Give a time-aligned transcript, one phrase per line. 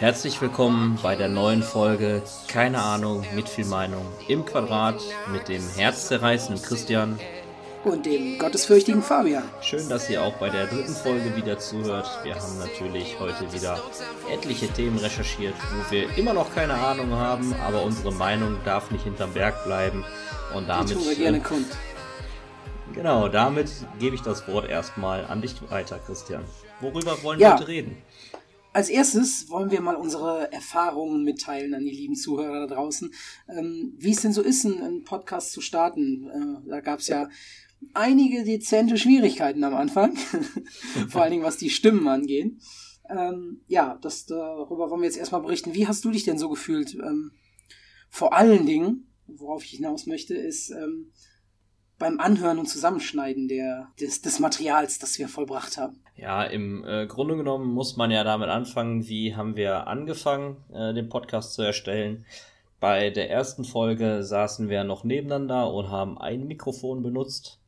[0.00, 4.98] Herzlich willkommen bei der neuen Folge Keine Ahnung mit viel Meinung im Quadrat
[5.30, 7.20] mit dem herzzerreißenden Christian
[7.84, 9.42] und dem gottesfürchtigen Fabian.
[9.60, 12.08] Schön, dass ihr auch bei der dritten Folge wieder zuhört.
[12.22, 13.78] Wir haben natürlich heute wieder
[14.32, 19.04] etliche Themen recherchiert, wo wir immer noch keine Ahnung haben, aber unsere Meinung darf nicht
[19.04, 20.02] hinterm Berg bleiben.
[20.54, 20.94] Und damit.
[20.94, 21.66] Tun wir gerne äh, kund.
[22.94, 26.42] Genau, damit gebe ich das Wort erstmal an dich weiter, Christian.
[26.80, 27.48] Worüber wollen ja.
[27.48, 28.02] wir heute reden?
[28.72, 33.12] Als erstes wollen wir mal unsere Erfahrungen mitteilen an die lieben Zuhörer da draußen.
[33.48, 36.28] Ähm, wie es denn so ist, einen Podcast zu starten.
[36.28, 37.28] Äh, da gab es ja
[37.94, 40.16] einige dezente Schwierigkeiten am Anfang.
[41.08, 42.54] Vor allen Dingen, was die Stimmen angeht.
[43.08, 45.74] Ähm, ja, das, darüber wollen wir jetzt erstmal berichten.
[45.74, 46.94] Wie hast du dich denn so gefühlt?
[46.94, 47.32] Ähm,
[48.08, 51.10] vor allen Dingen, worauf ich hinaus möchte, ist ähm,
[52.00, 56.00] beim Anhören und Zusammenschneiden der, des, des Materials, das wir vollbracht haben.
[56.16, 60.92] Ja, im äh, Grunde genommen muss man ja damit anfangen, wie haben wir angefangen, äh,
[60.92, 62.24] den Podcast zu erstellen.
[62.80, 67.58] Bei der ersten Folge saßen wir noch nebeneinander und haben ein Mikrofon benutzt.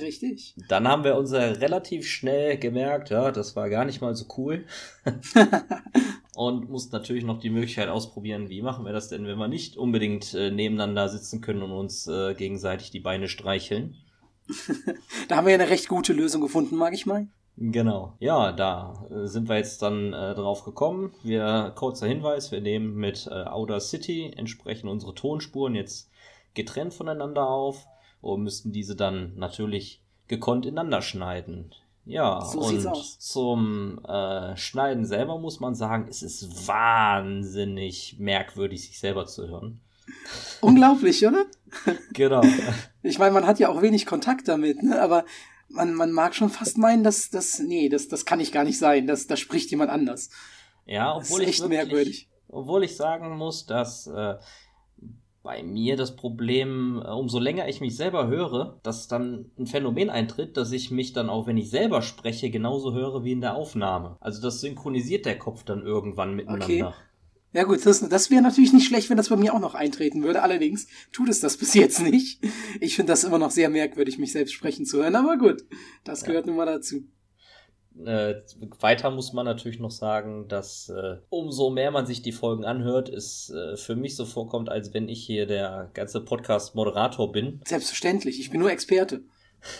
[0.00, 0.54] Richtig.
[0.68, 4.64] Dann haben wir uns relativ schnell gemerkt, ja, das war gar nicht mal so cool.
[6.40, 9.76] und mussten natürlich noch die Möglichkeit ausprobieren, wie machen wir das denn, wenn wir nicht
[9.76, 13.96] unbedingt äh, nebeneinander sitzen können und uns äh, gegenseitig die Beine streicheln.
[15.28, 17.28] da haben wir ja eine recht gute Lösung gefunden, mag ich mal.
[17.58, 18.16] Genau.
[18.20, 21.12] Ja, da äh, sind wir jetzt dann äh, drauf gekommen.
[21.22, 26.10] Wir, kurzer Hinweis, wir nehmen mit äh, Audacity entsprechend unsere Tonspuren jetzt
[26.54, 27.86] getrennt voneinander auf
[28.22, 31.74] und müssten diese dann natürlich gekonnt ineinander schneiden.
[32.10, 32.82] Ja, so und
[33.20, 39.80] zum äh, Schneiden selber muss man sagen, es ist wahnsinnig merkwürdig, sich selber zu hören.
[40.60, 41.46] Unglaublich, oder?
[42.12, 42.42] genau.
[43.02, 45.00] Ich meine, man hat ja auch wenig Kontakt damit, ne?
[45.00, 45.24] aber
[45.68, 48.78] man, man mag schon fast meinen, dass das, nee, das, das kann ich gar nicht
[48.78, 50.28] sein, das, da spricht jemand anders.
[50.84, 52.28] Ja, obwohl ich wirklich, merkwürdig.
[52.48, 54.34] Obwohl ich sagen muss, dass äh,
[55.42, 60.10] bei mir das Problem, äh, umso länger ich mich selber höre, dass dann ein Phänomen
[60.10, 63.54] eintritt, dass ich mich dann auch, wenn ich selber spreche, genauso höre wie in der
[63.54, 64.16] Aufnahme.
[64.20, 66.64] Also das synchronisiert der Kopf dann irgendwann miteinander.
[66.64, 66.84] Okay.
[67.52, 70.22] Ja gut, das, das wäre natürlich nicht schlecht, wenn das bei mir auch noch eintreten
[70.22, 70.42] würde.
[70.42, 72.40] Allerdings tut es das bis jetzt nicht.
[72.80, 75.16] Ich finde das immer noch sehr merkwürdig, mich selbst sprechen zu hören.
[75.16, 75.64] Aber gut,
[76.04, 76.48] das gehört ja.
[76.48, 77.04] nun mal dazu.
[78.04, 78.34] Äh,
[78.80, 83.08] weiter muss man natürlich noch sagen, dass äh, umso mehr man sich die Folgen anhört,
[83.08, 87.60] es äh, für mich so vorkommt, als wenn ich hier der ganze Podcast-Moderator bin.
[87.66, 89.22] Selbstverständlich, ich bin nur Experte.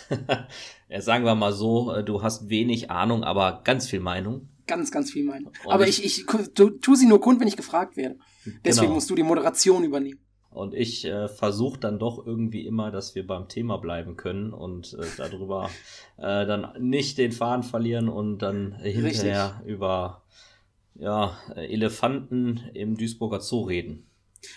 [0.89, 4.49] ja, sagen wir mal so, äh, du hast wenig Ahnung, aber ganz viel Meinung.
[4.67, 5.51] Ganz, ganz viel Meinung.
[5.65, 8.17] Und aber ich, ich, ich tu, tu sie nur kund, wenn ich gefragt werde.
[8.63, 8.95] Deswegen genau.
[8.95, 10.19] musst du die Moderation übernehmen.
[10.51, 14.93] Und ich äh, versuche dann doch irgendwie immer, dass wir beim Thema bleiben können und
[14.93, 15.69] äh, darüber
[16.17, 19.73] äh, dann nicht den Faden verlieren und dann hinterher Richtig.
[19.73, 20.23] über
[20.95, 24.07] ja, Elefanten im Duisburger Zoo reden.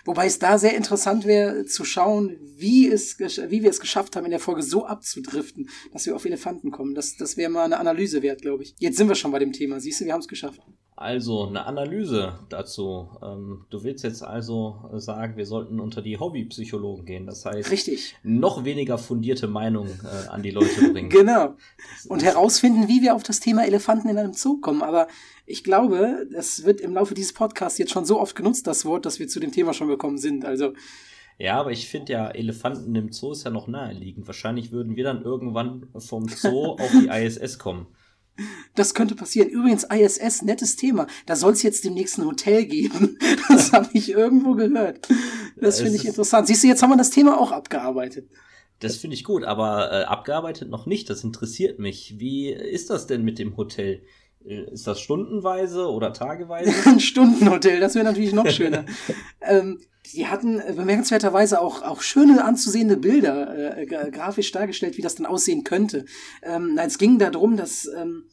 [0.04, 4.24] Wobei es da sehr interessant wäre zu schauen, wie, es, wie wir es geschafft haben,
[4.24, 6.94] in der Folge so abzudriften, dass wir auf Elefanten kommen.
[6.94, 8.74] Das, das wäre mal eine Analyse wert, glaube ich.
[8.78, 9.80] Jetzt sind wir schon bei dem Thema.
[9.80, 10.60] Siehst du, wir haben es geschafft.
[10.96, 13.08] Also eine Analyse dazu.
[13.20, 17.26] Ähm, du willst jetzt also sagen, wir sollten unter die Hobbypsychologen gehen.
[17.26, 18.14] Das heißt, Richtig.
[18.22, 21.08] noch weniger fundierte Meinungen äh, an die Leute bringen.
[21.10, 21.56] genau.
[22.08, 24.82] Und herausfinden, wie wir auf das Thema Elefanten in einem Zoo kommen.
[24.82, 25.08] Aber
[25.46, 29.04] ich glaube, das wird im Laufe dieses Podcasts jetzt schon so oft genutzt, das Wort,
[29.04, 30.44] dass wir zu dem Thema schon gekommen sind.
[30.44, 30.74] Also
[31.38, 34.28] ja, aber ich finde ja, Elefanten im Zoo ist ja noch naheliegend.
[34.28, 37.88] Wahrscheinlich würden wir dann irgendwann vom Zoo auf die ISS kommen.
[38.74, 39.48] Das könnte passieren.
[39.48, 41.06] Übrigens, ISS, nettes Thema.
[41.26, 43.18] Da soll es jetzt demnächst ein Hotel geben.
[43.48, 45.06] Das habe ich irgendwo gehört.
[45.56, 46.46] Das finde ich interessant.
[46.46, 48.28] Siehst du, jetzt haben wir das Thema auch abgearbeitet.
[48.80, 51.08] Das finde ich gut, aber äh, abgearbeitet noch nicht.
[51.08, 52.18] Das interessiert mich.
[52.18, 54.02] Wie ist das denn mit dem Hotel?
[54.44, 56.72] Äh, ist das stundenweise oder tageweise?
[56.88, 58.84] ein Stundenhotel, das wäre natürlich noch schöner.
[59.40, 59.80] ähm,
[60.12, 65.26] die hatten äh, bemerkenswerterweise auch, auch schöne anzusehende Bilder äh, grafisch dargestellt, wie das dann
[65.26, 66.04] aussehen könnte.
[66.42, 68.28] Ähm, es ging darum, dass ähm,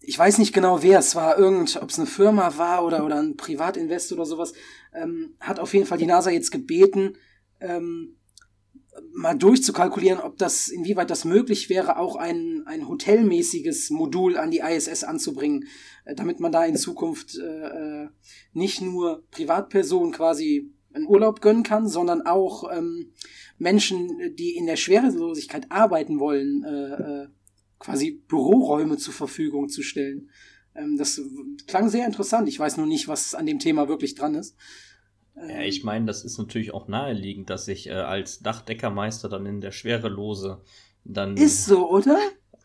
[0.00, 3.16] ich weiß nicht genau wer es war, irgend, ob es eine Firma war oder, oder
[3.16, 4.52] ein Privatinvest oder sowas,
[4.94, 7.16] ähm, hat auf jeden Fall die NASA jetzt gebeten,
[7.60, 8.16] ähm,
[9.12, 14.60] mal durchzukalkulieren, ob das, inwieweit das möglich wäre, auch ein, ein hotelmäßiges Modul an die
[14.60, 15.66] ISS anzubringen,
[16.04, 18.08] äh, damit man da in Zukunft äh, äh,
[18.52, 23.12] nicht nur Privatpersonen quasi einen Urlaub gönnen kann, sondern auch ähm,
[23.58, 27.28] Menschen, die in der Schwerelosigkeit arbeiten wollen, äh, äh,
[27.78, 30.30] quasi Büroräume zur Verfügung zu stellen.
[30.74, 31.20] Ähm, das
[31.66, 32.48] klang sehr interessant.
[32.48, 34.56] Ich weiß nur nicht, was an dem Thema wirklich dran ist.
[35.36, 39.60] Ja, ich meine, das ist natürlich auch naheliegend, dass ich äh, als Dachdeckermeister dann in
[39.60, 40.62] der Schwerelose
[41.04, 41.36] dann.
[41.36, 42.18] Ist so, oder?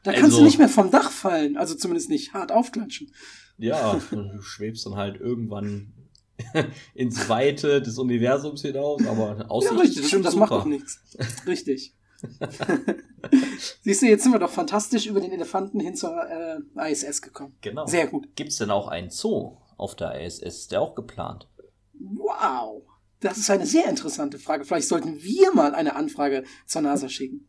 [0.03, 1.57] Da kannst also, du nicht mehr vom Dach fallen.
[1.57, 3.11] Also zumindest nicht hart aufklatschen.
[3.57, 5.93] Ja, du schwebst dann halt irgendwann
[6.95, 10.45] ins Weite des Universums hinaus, aber Aussicht ja, richtig, stimmt, das super.
[10.45, 10.99] macht doch nichts.
[11.45, 11.93] Richtig.
[13.81, 17.55] Siehst du, jetzt sind wir doch fantastisch über den Elefanten hin zur äh, ISS gekommen.
[17.61, 17.85] Genau.
[17.85, 18.35] Sehr gut.
[18.35, 20.39] Gibt es denn auch einen Zoo auf der ISS?
[20.39, 21.47] Ist der auch geplant?
[22.01, 22.83] Wow.
[23.21, 24.65] Das ist eine sehr interessante Frage.
[24.65, 27.47] Vielleicht sollten wir mal eine Anfrage zur NASA schicken.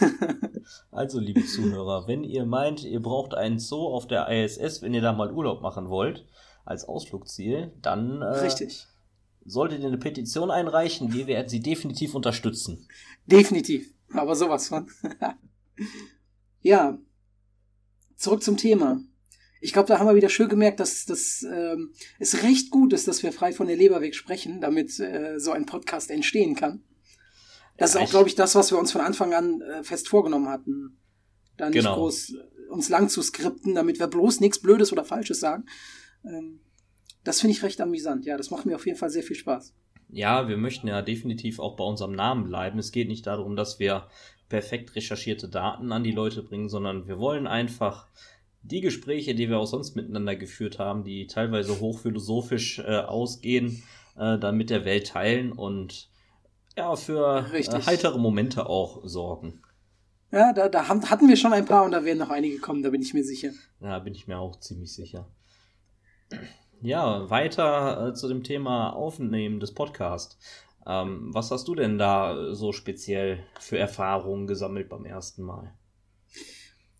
[0.90, 5.02] also, liebe Zuhörer, wenn ihr meint, ihr braucht einen Zoo auf der ISS, wenn ihr
[5.02, 6.26] da mal Urlaub machen wollt,
[6.64, 8.86] als Ausflugsziel, dann äh, Richtig.
[9.44, 11.12] solltet ihr eine Petition einreichen.
[11.12, 12.88] Wir werden sie definitiv unterstützen.
[13.26, 13.92] Definitiv.
[14.14, 14.90] Aber sowas von.
[16.62, 16.98] ja.
[18.16, 19.00] Zurück zum Thema.
[19.60, 23.06] Ich glaube, da haben wir wieder schön gemerkt, dass das ähm, es recht gut ist,
[23.06, 26.82] dass wir frei von der Leber weg sprechen, damit äh, so ein Podcast entstehen kann.
[27.76, 30.08] Das ja, ist auch, glaube ich, das, was wir uns von Anfang an äh, fest
[30.08, 30.98] vorgenommen hatten.
[31.56, 31.94] Da nicht genau.
[31.94, 35.66] groß äh, uns lang zu skripten, damit wir bloß nichts Blödes oder Falsches sagen.
[36.24, 36.60] Ähm,
[37.24, 38.24] das finde ich recht amüsant.
[38.24, 39.74] Ja, das macht mir auf jeden Fall sehr viel Spaß.
[40.08, 42.78] Ja, wir möchten ja definitiv auch bei unserem Namen bleiben.
[42.78, 44.08] Es geht nicht darum, dass wir
[44.48, 48.08] perfekt recherchierte Daten an die Leute bringen, sondern wir wollen einfach
[48.62, 53.82] die Gespräche, die wir auch sonst miteinander geführt haben, die teilweise hochphilosophisch äh, ausgehen,
[54.16, 56.10] äh, dann mit der Welt teilen und
[56.76, 59.62] ja, für äh, heitere Momente auch sorgen.
[60.32, 62.82] Ja, da, da haben, hatten wir schon ein paar und da werden noch einige kommen,
[62.82, 63.50] da bin ich mir sicher.
[63.80, 65.28] Ja, bin ich mir auch ziemlich sicher.
[66.80, 70.38] Ja, weiter äh, zu dem Thema Aufnehmen des Podcasts.
[70.86, 75.74] Ähm, was hast du denn da so speziell für Erfahrungen gesammelt beim ersten Mal?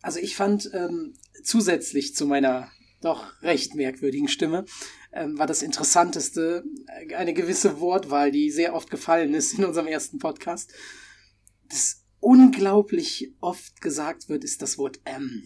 [0.03, 2.71] Also ich fand ähm, zusätzlich zu meiner
[3.01, 4.65] doch recht merkwürdigen Stimme
[5.13, 6.65] ähm, war das Interessanteste
[7.17, 10.73] eine gewisse Wortwahl, die sehr oft gefallen ist in unserem ersten Podcast.
[11.69, 15.45] Das unglaublich oft gesagt wird, ist das Wort M.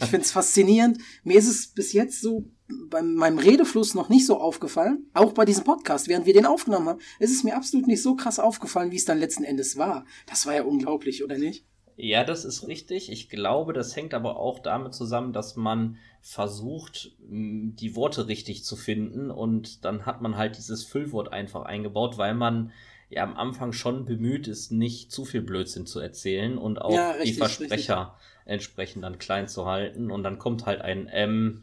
[0.00, 0.98] Ich finde es faszinierend.
[1.22, 2.50] Mir ist es bis jetzt so
[2.88, 5.10] bei meinem Redefluss noch nicht so aufgefallen.
[5.12, 8.16] Auch bei diesem Podcast, während wir den aufgenommen haben, ist es mir absolut nicht so
[8.16, 10.06] krass aufgefallen, wie es dann letzten Endes war.
[10.26, 11.66] Das war ja unglaublich, oder nicht?
[11.96, 13.10] Ja, das ist richtig.
[13.10, 18.76] Ich glaube, das hängt aber auch damit zusammen, dass man versucht, die Worte richtig zu
[18.76, 22.72] finden und dann hat man halt dieses Füllwort einfach eingebaut, weil man
[23.10, 27.10] ja am Anfang schon bemüht ist, nicht zu viel Blödsinn zu erzählen und auch ja,
[27.10, 28.46] richtig, die Versprecher richtig.
[28.46, 31.62] entsprechend dann klein zu halten und dann kommt halt ein M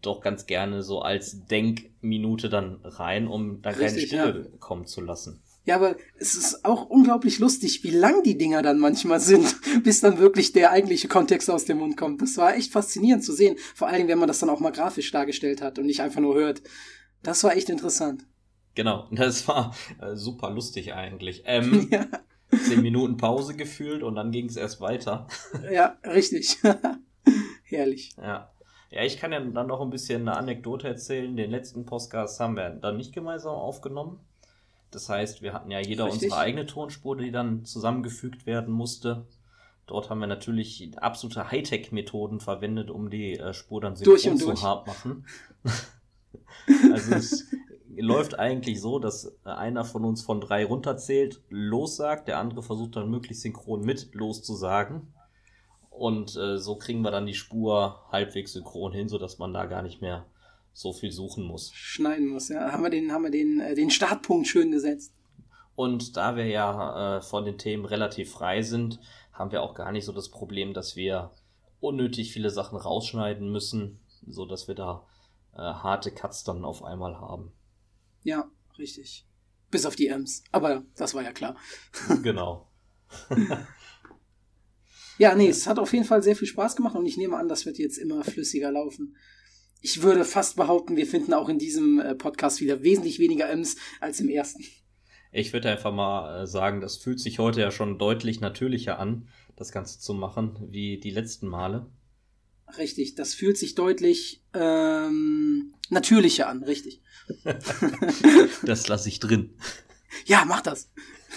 [0.00, 4.58] doch ganz gerne so als Denkminute dann rein, um da keine Stille ja.
[4.58, 5.42] kommen zu lassen.
[5.68, 9.54] Ja, aber es ist auch unglaublich lustig, wie lang die Dinger dann manchmal sind,
[9.84, 12.22] bis dann wirklich der eigentliche Kontext aus dem Mund kommt.
[12.22, 13.56] Das war echt faszinierend zu sehen.
[13.74, 16.22] Vor allen Dingen, wenn man das dann auch mal grafisch dargestellt hat und nicht einfach
[16.22, 16.62] nur hört.
[17.22, 18.24] Das war echt interessant.
[18.76, 21.42] Genau, das war äh, super lustig eigentlich.
[21.44, 22.06] Ähm, ja.
[22.66, 25.26] Zehn Minuten Pause gefühlt und dann ging es erst weiter.
[25.70, 26.56] Ja, richtig.
[27.64, 28.14] Herrlich.
[28.16, 28.50] Ja.
[28.90, 31.36] Ja, ich kann ja dann noch ein bisschen eine Anekdote erzählen.
[31.36, 34.20] Den letzten Podcast haben wir dann nicht gemeinsam aufgenommen.
[34.90, 36.24] Das heißt, wir hatten ja jeder Richtig.
[36.24, 39.26] unsere eigene Tonspur, die dann zusammengefügt werden musste.
[39.86, 44.86] Dort haben wir natürlich absolute Hightech-Methoden verwendet, um die äh, Spur dann synchron zu hart
[44.86, 45.26] machen.
[46.92, 47.46] also es
[47.96, 52.96] läuft eigentlich so, dass einer von uns von drei runterzählt, los sagt, der andere versucht
[52.96, 55.12] dann möglichst synchron mit los zu sagen.
[55.90, 59.82] Und äh, so kriegen wir dann die Spur halbwegs synchron hin, sodass man da gar
[59.82, 60.26] nicht mehr
[60.78, 61.72] so viel suchen muss.
[61.74, 62.70] Schneiden muss, ja.
[62.70, 65.12] Haben wir den, haben wir den, äh, den Startpunkt schön gesetzt.
[65.74, 69.00] Und da wir ja äh, von den Themen relativ frei sind,
[69.32, 71.32] haben wir auch gar nicht so das Problem, dass wir
[71.80, 75.04] unnötig viele Sachen rausschneiden müssen, so dass wir da
[75.54, 77.50] äh, harte Cuts dann auf einmal haben.
[78.22, 79.26] Ja, richtig.
[79.72, 80.44] Bis auf die M's.
[80.52, 81.56] Aber das war ja klar.
[82.22, 82.68] genau.
[85.18, 87.48] ja, nee, es hat auf jeden Fall sehr viel Spaß gemacht und ich nehme an,
[87.48, 89.16] das wird jetzt immer flüssiger laufen
[89.80, 93.76] ich würde fast behaupten, wir finden auch in diesem äh, Podcast wieder wesentlich weniger M's
[94.00, 94.64] als im ersten.
[95.30, 99.28] Ich würde einfach mal äh, sagen, das fühlt sich heute ja schon deutlich natürlicher an,
[99.56, 101.86] das Ganze zu machen, wie die letzten Male.
[102.76, 107.02] Richtig, das fühlt sich deutlich ähm, natürlicher an, richtig.
[108.64, 109.54] das lasse ich drin.
[110.26, 110.90] Ja, mach das.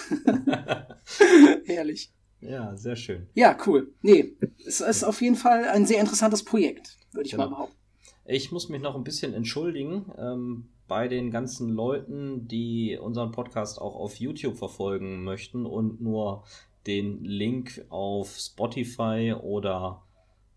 [1.66, 2.12] Herrlich.
[2.42, 3.28] Ja, sehr schön.
[3.34, 3.94] Ja, cool.
[4.02, 7.46] Nee, es ist auf jeden Fall ein sehr interessantes Projekt, würde ich genau.
[7.46, 7.81] mal behaupten.
[8.26, 13.82] Ich muss mich noch ein bisschen entschuldigen ähm, bei den ganzen Leuten, die unseren Podcast
[13.82, 16.44] auch auf YouTube verfolgen möchten und nur
[16.88, 20.04] den Link auf Spotify oder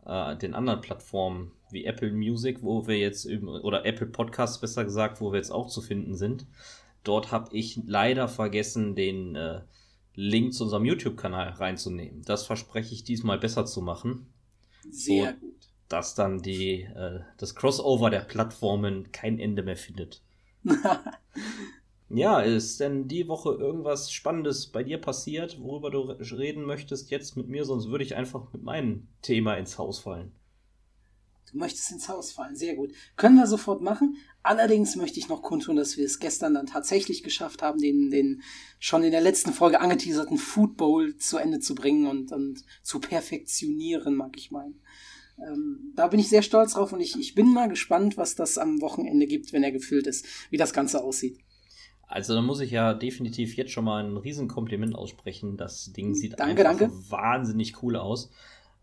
[0.04, 5.20] äh, den anderen Plattformen wie Apple Music, wo wir jetzt oder Apple Podcasts besser gesagt,
[5.20, 6.46] wo wir jetzt auch zu finden sind.
[7.02, 9.60] Dort habe ich leider vergessen, den äh,
[10.14, 12.22] Link zu unserem YouTube-Kanal reinzunehmen.
[12.22, 14.26] Das verspreche ich diesmal besser zu machen.
[14.90, 15.54] Sehr so, gut
[15.88, 20.22] dass dann die, äh, das Crossover der Plattformen kein Ende mehr findet.
[22.08, 26.00] ja, ist denn die Woche irgendwas Spannendes bei dir passiert, worüber du
[26.36, 27.64] reden möchtest jetzt mit mir?
[27.64, 30.32] Sonst würde ich einfach mit meinem Thema ins Haus fallen.
[31.52, 32.92] Du möchtest ins Haus fallen, sehr gut.
[33.16, 34.16] Können wir sofort machen.
[34.42, 38.42] Allerdings möchte ich noch kundtun, dass wir es gestern dann tatsächlich geschafft haben, den, den
[38.80, 42.98] schon in der letzten Folge angeteaserten Food Bowl zu Ende zu bringen und, und zu
[42.98, 44.80] perfektionieren, mag ich meinen.
[45.38, 48.58] Ähm, da bin ich sehr stolz drauf und ich, ich bin mal gespannt, was das
[48.58, 51.38] am Wochenende gibt, wenn er gefüllt ist, wie das Ganze aussieht.
[52.06, 55.56] Also da muss ich ja definitiv jetzt schon mal ein Riesenkompliment aussprechen.
[55.56, 57.10] Das Ding sieht danke, einfach danke.
[57.10, 58.30] wahnsinnig cool aus.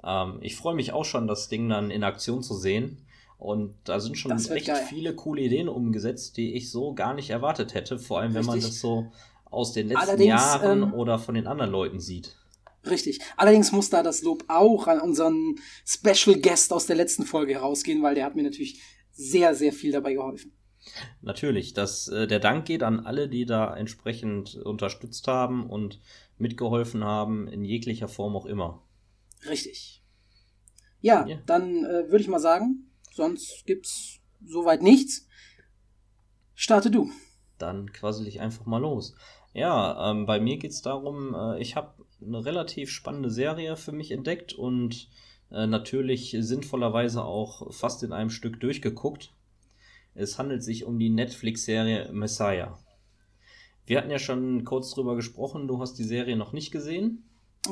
[0.03, 2.97] Ähm, ich freue mich auch schon, das Ding dann in Aktion zu sehen.
[3.37, 4.85] Und da sind schon echt geil.
[4.87, 7.97] viele coole Ideen umgesetzt, die ich so gar nicht erwartet hätte.
[7.97, 8.61] Vor allem, wenn Richtig.
[8.61, 9.11] man das so
[9.49, 12.37] aus den letzten Allerdings, Jahren ähm, oder von den anderen Leuten sieht.
[12.85, 13.19] Richtig.
[13.37, 18.01] Allerdings muss da das Lob auch an unseren Special Guest aus der letzten Folge herausgehen,
[18.01, 20.53] weil der hat mir natürlich sehr, sehr viel dabei geholfen.
[21.21, 26.01] Natürlich, das, äh, der Dank geht an alle, die da entsprechend unterstützt haben und
[26.37, 28.83] mitgeholfen haben, in jeglicher Form auch immer.
[29.47, 30.03] Richtig.
[31.01, 31.37] Ja, ja.
[31.45, 35.27] dann äh, würde ich mal sagen, sonst gibt's soweit nichts.
[36.55, 37.11] Starte du.
[37.57, 39.15] Dann quassel ich einfach mal los.
[39.53, 41.93] Ja, ähm, bei mir geht's darum, äh, ich habe
[42.25, 45.09] eine relativ spannende Serie für mich entdeckt und
[45.51, 49.33] äh, natürlich sinnvollerweise auch fast in einem Stück durchgeguckt.
[50.13, 52.77] Es handelt sich um die Netflix-Serie Messiah.
[53.85, 57.23] Wir hatten ja schon kurz drüber gesprochen, du hast die Serie noch nicht gesehen.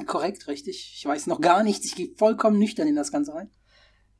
[0.05, 0.93] Korrekt, richtig.
[0.95, 1.85] Ich weiß noch gar nichts.
[1.85, 3.49] Ich gehe vollkommen nüchtern in das Ganze rein.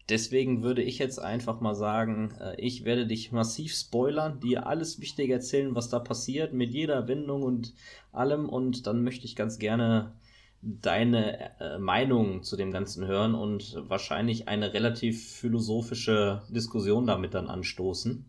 [0.10, 5.00] Deswegen würde ich jetzt einfach mal sagen, äh, ich werde dich massiv spoilern, dir alles
[5.00, 7.74] Wichtige erzählen, was da passiert, mit jeder Wendung und
[8.12, 8.50] allem.
[8.50, 10.14] Und dann möchte ich ganz gerne
[10.62, 17.48] deine äh, Meinung zu dem Ganzen hören und wahrscheinlich eine relativ philosophische Diskussion damit dann
[17.48, 18.26] anstoßen.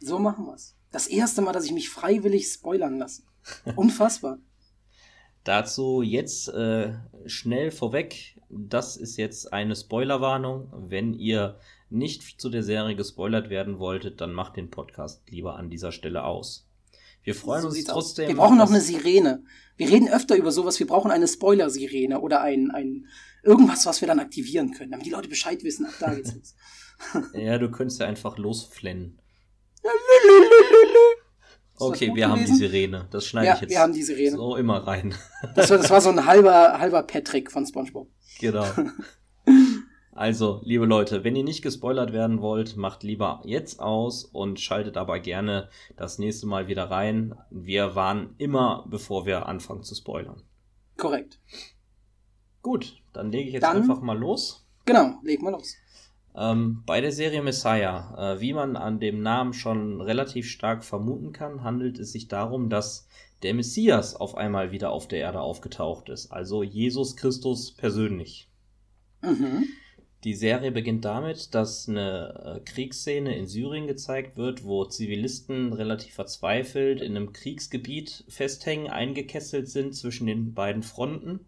[0.00, 0.74] So machen wir's.
[0.90, 3.22] Das erste Mal, dass ich mich freiwillig spoilern lasse.
[3.76, 4.38] Unfassbar.
[5.50, 6.92] Dazu jetzt äh,
[7.26, 10.72] schnell vorweg, das ist jetzt eine Spoilerwarnung.
[10.88, 15.68] Wenn ihr nicht zu der Serie gespoilert werden wolltet, dann macht den Podcast lieber an
[15.68, 16.68] dieser Stelle aus.
[17.24, 18.28] Wir freuen so uns trotzdem.
[18.28, 19.42] Wir brauchen noch eine Sirene.
[19.76, 20.78] Wir reden öfter über sowas.
[20.78, 23.08] Wir brauchen eine Spoiler-Sirene oder ein, ein
[23.42, 25.84] irgendwas, was wir dann aktivieren können, damit die Leute Bescheid wissen.
[25.84, 26.32] Ab da geht's
[27.12, 27.32] los.
[27.34, 29.18] ja, du könntest ja einfach losflennen.
[31.80, 33.06] Okay, wir haben die Sirene.
[33.10, 34.36] Das schneide ja, ich jetzt wir haben die Sirene.
[34.36, 35.14] so immer rein.
[35.54, 38.08] Das war, das war so ein halber, halber Patrick von SpongeBob.
[38.40, 38.66] Genau.
[40.12, 44.98] Also, liebe Leute, wenn ihr nicht gespoilert werden wollt, macht lieber jetzt aus und schaltet
[44.98, 47.34] aber gerne das nächste Mal wieder rein.
[47.48, 50.42] Wir warnen immer, bevor wir anfangen zu spoilern.
[50.98, 51.40] Korrekt.
[52.60, 54.66] Gut, dann lege ich jetzt dann, einfach mal los.
[54.84, 55.74] Genau, leg mal los.
[56.36, 61.32] Ähm, bei der Serie Messiah, äh, wie man an dem Namen schon relativ stark vermuten
[61.32, 63.08] kann, handelt es sich darum, dass
[63.42, 68.48] der Messias auf einmal wieder auf der Erde aufgetaucht ist, also Jesus Christus persönlich.
[69.22, 69.64] Mhm.
[70.24, 76.12] Die Serie beginnt damit, dass eine äh, Kriegsszene in Syrien gezeigt wird, wo Zivilisten relativ
[76.12, 81.46] verzweifelt in einem Kriegsgebiet festhängen, eingekesselt sind zwischen den beiden Fronten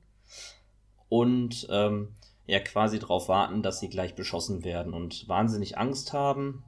[1.11, 2.15] und ähm,
[2.53, 6.65] ja quasi darauf warten, dass sie gleich beschossen werden und wahnsinnig Angst haben.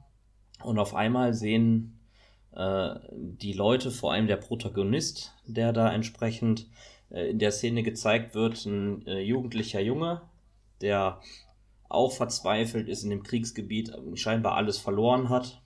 [0.63, 1.99] Und auf einmal sehen
[2.53, 6.67] äh, die Leute, vor allem der Protagonist, der da entsprechend
[7.11, 10.23] äh, in der Szene gezeigt wird, ein äh, jugendlicher Junge,
[10.81, 11.21] der
[11.87, 15.61] auch verzweifelt ist in dem Kriegsgebiet, scheinbar alles verloren hat.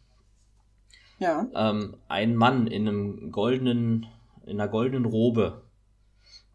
[1.19, 1.47] Ja.
[1.55, 4.05] Ähm, ein Mann in einem goldenen,
[4.45, 5.61] in einer goldenen Robe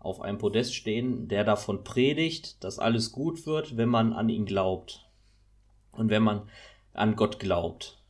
[0.05, 4.45] auf einem Podest stehen, der davon predigt, dass alles gut wird, wenn man an ihn
[4.45, 5.09] glaubt.
[5.93, 6.43] Und wenn man
[6.93, 8.03] an Gott glaubt.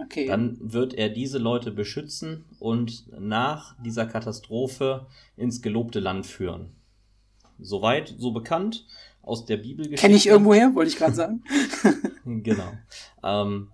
[0.00, 0.26] Okay.
[0.26, 6.76] Dann wird er diese Leute beschützen und nach dieser Katastrophe ins gelobte Land führen.
[7.58, 8.86] Soweit, so bekannt
[9.22, 10.00] aus der Bibelgeschichte.
[10.00, 11.42] Kenne ich irgendwoher, wollte ich gerade sagen.
[12.24, 12.72] genau.
[13.24, 13.72] Ähm,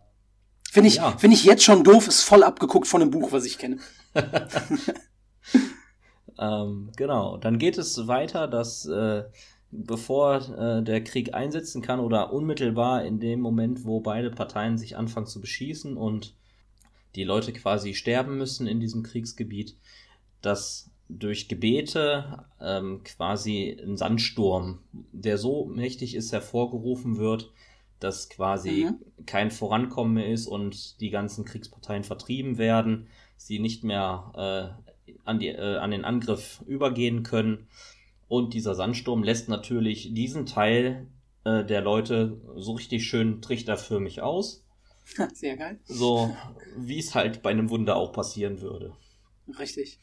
[0.71, 1.17] Finde ich, ja.
[1.19, 3.79] find ich jetzt schon doof, ist voll abgeguckt von einem Buch, was ich kenne.
[6.39, 9.25] Ähm, genau, dann geht es weiter, dass äh,
[9.71, 14.97] bevor äh, der Krieg einsetzen kann oder unmittelbar in dem Moment, wo beide Parteien sich
[14.97, 16.35] anfangen zu beschießen und
[17.15, 19.77] die Leute quasi sterben müssen in diesem Kriegsgebiet,
[20.43, 24.81] dass durch Gebete ähm, quasi ein Sandsturm,
[25.13, 27.53] der so mächtig ist, hervorgerufen wird,
[28.01, 29.27] dass quasi mhm.
[29.27, 34.84] kein Vorankommen mehr ist und die ganzen Kriegsparteien vertrieben werden, sie nicht mehr äh,
[35.25, 37.69] an, die, äh, an den Angriff übergehen können.
[38.29, 41.07] Und dieser Sandsturm lässt natürlich diesen Teil
[41.45, 44.65] äh, der Leute so richtig schön trichterförmig aus.
[45.35, 45.79] Sehr geil.
[45.85, 46.35] So
[46.77, 48.97] wie es halt bei einem Wunder auch passieren würde.
[49.59, 50.01] Richtig.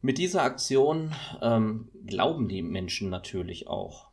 [0.00, 4.08] Mit dieser Aktion ähm, glauben die Menschen natürlich auch,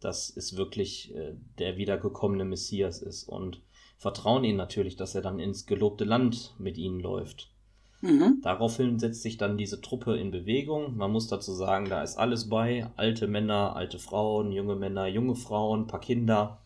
[0.00, 3.62] dass es wirklich äh, der wiedergekommene Messias ist und
[3.98, 7.52] vertrauen ihm natürlich, dass er dann ins gelobte Land mit ihnen läuft.
[8.00, 8.40] Mhm.
[8.42, 10.96] Daraufhin setzt sich dann diese Truppe in Bewegung.
[10.96, 12.88] Man muss dazu sagen, da ist alles bei.
[12.96, 16.62] Alte Männer, alte Frauen, junge Männer, junge Frauen, paar Kinder.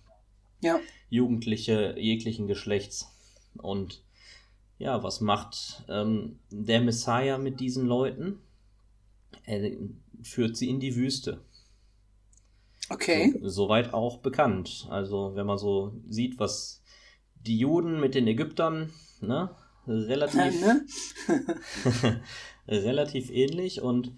[0.61, 0.79] Ja.
[1.09, 3.09] Jugendliche jeglichen Geschlechts.
[3.57, 4.03] Und
[4.79, 8.41] ja, was macht ähm, der Messiah mit diesen Leuten?
[9.45, 9.71] Er
[10.23, 11.41] führt sie in die Wüste.
[12.91, 13.33] Okay.
[13.41, 14.87] So, soweit auch bekannt.
[14.91, 16.83] Also, wenn man so sieht, was
[17.47, 19.51] die Juden mit den Ägyptern, ne,
[19.87, 20.87] relativ, ne?
[22.69, 24.13] relativ ähnlich und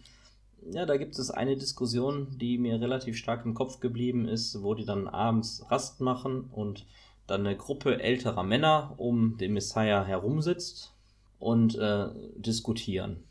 [0.70, 4.74] ja, da gibt es eine Diskussion, die mir relativ stark im Kopf geblieben ist, wo
[4.74, 6.86] die dann abends Rast machen und
[7.26, 10.94] dann eine Gruppe älterer Männer um den Messiah herumsitzt
[11.38, 13.24] und äh, diskutieren,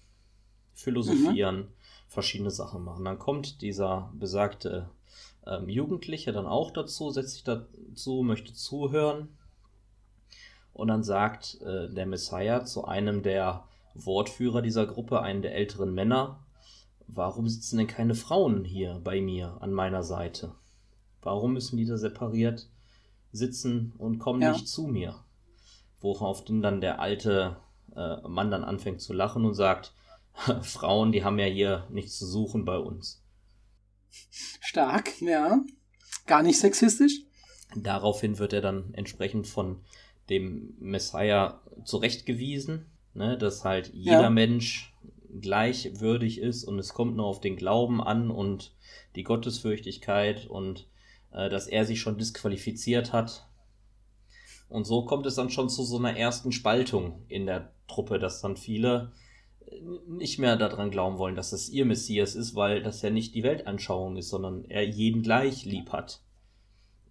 [0.74, 1.68] philosophieren, mhm.
[2.08, 3.06] verschiedene Sachen machen.
[3.06, 4.90] Dann kommt dieser besagte
[5.46, 9.30] ähm, Jugendliche dann auch dazu, setzt sich dazu, möchte zuhören
[10.74, 13.64] und dann sagt äh, der Messiah zu einem der
[13.94, 16.44] Wortführer dieser Gruppe, einen der älteren Männer,
[17.08, 20.56] warum sitzen denn keine Frauen hier bei mir an meiner Seite?
[21.22, 22.70] Warum müssen die da separiert
[23.32, 24.52] sitzen und kommen ja.
[24.52, 25.16] nicht zu mir?
[26.02, 27.58] Worauf dann der alte
[27.96, 29.94] äh, Mann dann anfängt zu lachen und sagt,
[30.62, 33.24] Frauen, die haben ja hier nichts zu suchen bei uns.
[34.10, 35.62] Stark, ja.
[36.26, 37.22] Gar nicht sexistisch.
[37.76, 39.82] Daraufhin wird er dann entsprechend von
[40.30, 44.30] dem Messiah zurechtgewiesen, ne, dass halt jeder ja.
[44.30, 44.94] Mensch
[45.42, 48.76] gleichwürdig ist und es kommt nur auf den Glauben an und
[49.16, 50.88] die Gottesfürchtigkeit und
[51.32, 53.48] äh, dass er sich schon disqualifiziert hat.
[54.70, 58.42] Und so kommt es dann schon zu so einer ersten Spaltung in der Truppe, dass
[58.42, 59.12] dann viele
[60.08, 63.44] nicht mehr daran glauben wollen, dass das ihr Messias ist, weil das ja nicht die
[63.44, 66.22] Weltanschauung ist, sondern er jeden gleich lieb hat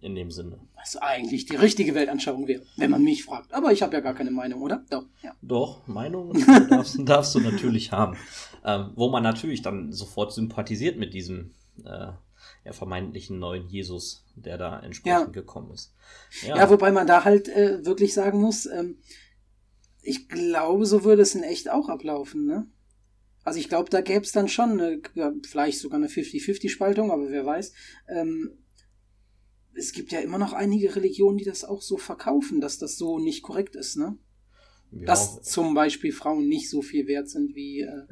[0.03, 0.59] in dem Sinne.
[0.75, 3.53] Was eigentlich die richtige Weltanschauung wäre, wenn man mich fragt.
[3.53, 4.83] Aber ich habe ja gar keine Meinung, oder?
[4.89, 5.33] Doch, ja.
[5.41, 6.33] Doch, Meinung
[6.69, 8.17] darfst, darfst, du natürlich haben.
[8.65, 11.51] Ähm, wo man natürlich dann sofort sympathisiert mit diesem
[11.85, 12.11] äh,
[12.65, 15.41] ja, vermeintlichen neuen Jesus, der da entsprechend ja.
[15.41, 15.93] gekommen ist.
[16.45, 16.57] Ja.
[16.57, 16.69] ja.
[16.69, 18.97] wobei man da halt äh, wirklich sagen muss, ähm,
[20.01, 22.67] ich glaube, so würde es in echt auch ablaufen, ne?
[23.45, 25.01] Also ich glaube, da gäbe es dann schon eine,
[25.45, 27.73] vielleicht sogar eine 50-50-Spaltung, aber wer weiß.
[28.07, 28.51] Ähm,
[29.75, 33.19] es gibt ja immer noch einige Religionen, die das auch so verkaufen, dass das so
[33.19, 34.17] nicht korrekt ist, ne?
[34.91, 35.05] Ja.
[35.05, 38.03] Dass zum Beispiel Frauen nicht so viel wert sind wie äh,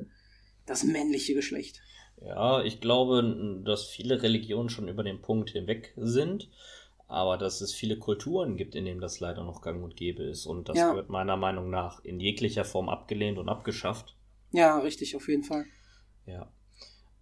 [0.66, 1.82] das männliche Geschlecht.
[2.24, 6.50] Ja, ich glaube, dass viele Religionen schon über den Punkt hinweg sind,
[7.08, 10.46] aber dass es viele Kulturen gibt, in denen das leider noch gang und gäbe ist.
[10.46, 10.96] Und das ja.
[10.96, 14.16] wird meiner Meinung nach in jeglicher Form abgelehnt und abgeschafft.
[14.52, 15.66] Ja, richtig, auf jeden Fall.
[16.26, 16.52] Ja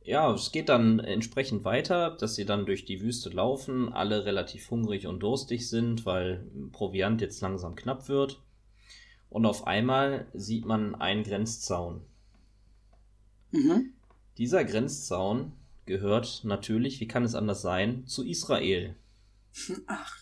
[0.10, 4.72] ja, es geht dann entsprechend weiter, dass sie dann durch die Wüste laufen, alle relativ
[4.72, 8.41] hungrig und durstig sind, weil Proviant jetzt langsam knapp wird.
[9.30, 12.02] Und auf einmal sieht man einen Grenzzaun.
[13.52, 13.93] Mhm.
[14.39, 15.52] Dieser Grenzzaun
[15.86, 18.95] gehört natürlich, wie kann es anders sein, zu Israel.
[19.86, 20.17] Ach.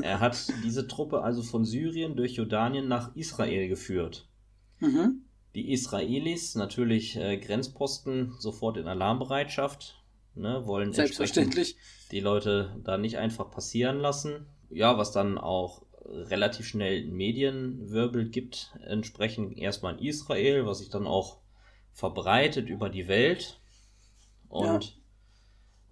[0.00, 4.30] er hat diese Truppe also von Syrien durch Jordanien nach Israel geführt.
[4.80, 5.25] Mhm.
[5.56, 11.76] Die Israelis, natürlich äh, Grenzposten, sofort in Alarmbereitschaft, ne, wollen Selbstverständlich.
[12.10, 14.44] die Leute da nicht einfach passieren lassen.
[14.68, 21.06] Ja, was dann auch relativ schnell Medienwirbel gibt, entsprechend erstmal in Israel, was sich dann
[21.06, 21.38] auch
[21.94, 23.58] verbreitet über die Welt.
[24.50, 24.98] Und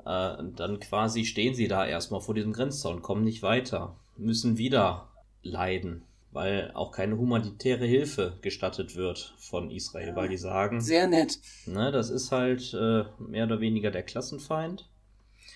[0.05, 0.35] ja.
[0.41, 5.09] äh, dann quasi stehen sie da erstmal vor diesem Grenzzaun, kommen nicht weiter, müssen wieder
[5.43, 10.81] leiden weil auch keine humanitäre Hilfe gestattet wird von Israel, ja, weil die sagen.
[10.81, 11.39] Sehr nett.
[11.65, 14.91] Ne, das ist halt äh, mehr oder weniger der Klassenfeind.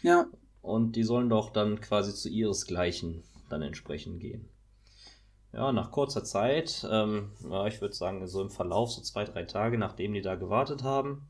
[0.03, 0.27] Ja.
[0.63, 4.49] Und die sollen doch dann quasi zu ihresgleichen dann entsprechend gehen.
[5.53, 9.45] Ja, nach kurzer Zeit, ähm, ja, ich würde sagen, so im Verlauf, so zwei, drei
[9.45, 11.27] Tage, nachdem die da gewartet haben,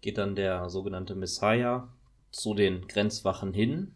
[0.00, 1.88] geht dann der sogenannte Messiah
[2.32, 3.94] zu den Grenzwachen hin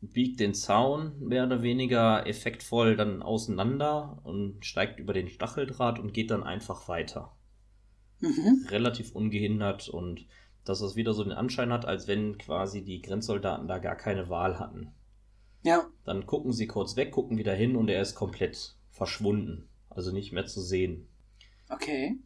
[0.00, 6.14] biegt den Zaun mehr oder weniger effektvoll dann auseinander und steigt über den Stacheldraht und
[6.14, 7.32] geht dann einfach weiter.
[8.20, 8.66] Mhm.
[8.68, 10.26] Relativ ungehindert und
[10.64, 14.28] dass es wieder so den Anschein hat, als wenn quasi die Grenzsoldaten da gar keine
[14.28, 14.92] Wahl hatten.
[15.64, 15.86] Ja.
[16.04, 19.68] Dann gucken sie kurz weg, gucken wieder hin und er ist komplett verschwunden.
[19.90, 21.08] Also nicht mehr zu sehen.
[21.68, 22.16] Okay.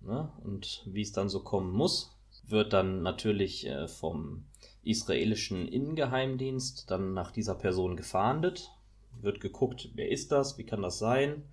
[0.00, 2.16] Na, und wie es dann so kommen muss,
[2.46, 4.44] wird dann natürlich äh, vom
[4.88, 8.70] israelischen Innengeheimdienst dann nach dieser Person gefahndet.
[9.20, 11.44] Wird geguckt, wer ist das, wie kann das sein.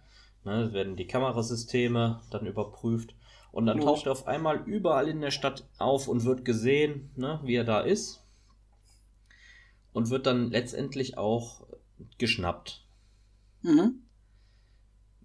[0.44, 3.16] Ne, werden die Kamerasysteme dann überprüft.
[3.52, 3.94] Und dann Logisch.
[3.94, 7.64] taucht er auf einmal überall in der Stadt auf und wird gesehen, ne, wie er
[7.64, 8.24] da ist.
[9.94, 11.66] Und wird dann letztendlich auch
[12.18, 12.86] geschnappt.
[13.62, 14.02] Mhm.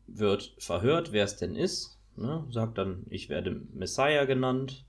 [0.06, 1.98] Wird verhört, wer es denn ist.
[2.16, 4.84] Ne, sagt dann, ich werde Messiah genannt.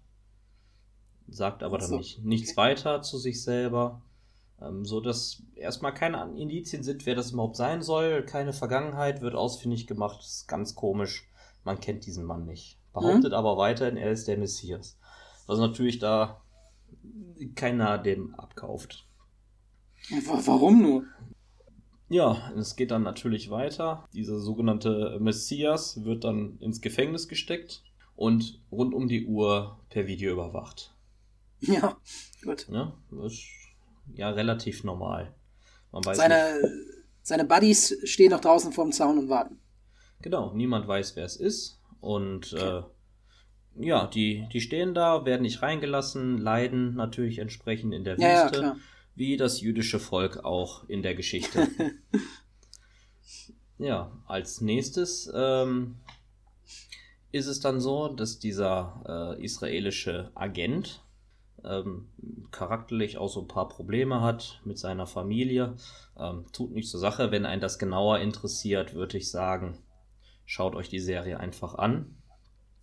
[1.31, 4.01] Sagt aber dann nicht, nichts weiter zu sich selber.
[4.61, 8.23] Ähm, so dass erstmal keine Indizien sind, wer das überhaupt sein soll.
[8.23, 10.19] Keine Vergangenheit wird ausfindig gemacht.
[10.19, 11.27] Das ist ganz komisch.
[11.63, 12.77] Man kennt diesen Mann nicht.
[12.93, 14.97] Behauptet aber weiterhin, er ist der Messias.
[15.47, 16.41] Was natürlich da
[17.55, 19.05] keiner dem abkauft.
[20.09, 21.03] Wa- Warum nur?
[22.09, 24.05] Ja, es geht dann natürlich weiter.
[24.13, 27.83] Dieser sogenannte Messias wird dann ins Gefängnis gesteckt
[28.17, 30.93] und rund um die Uhr per Video überwacht.
[31.67, 31.97] Ja,
[32.43, 32.67] gut.
[32.69, 32.91] Ne?
[33.11, 33.47] Das ist
[34.15, 35.33] ja relativ normal.
[35.91, 36.59] Weiß nicht, Seine,
[37.21, 39.59] seine Buddies stehen noch draußen vorm Zaun und warten.
[40.21, 41.79] genau, niemand weiß, wer es ist.
[41.99, 42.81] Und äh,
[43.75, 48.43] ja, die, die stehen da, werden nicht reingelassen, leiden natürlich entsprechend in der Ja, ja,
[48.45, 48.77] Wüste, klar.
[49.15, 51.67] wie das jüdische Volk auch in der Geschichte.
[53.77, 55.95] Ja, als nächstes ähm,
[57.31, 61.03] ist es dann so, dass dieser äh, israelische Agent
[61.63, 62.07] ähm,
[62.51, 65.75] charakterlich auch so ein paar Probleme hat mit seiner Familie.
[66.17, 67.31] Ähm, tut nicht zur Sache.
[67.31, 69.77] Wenn einen das genauer interessiert, würde ich sagen,
[70.45, 72.17] schaut euch die Serie einfach an.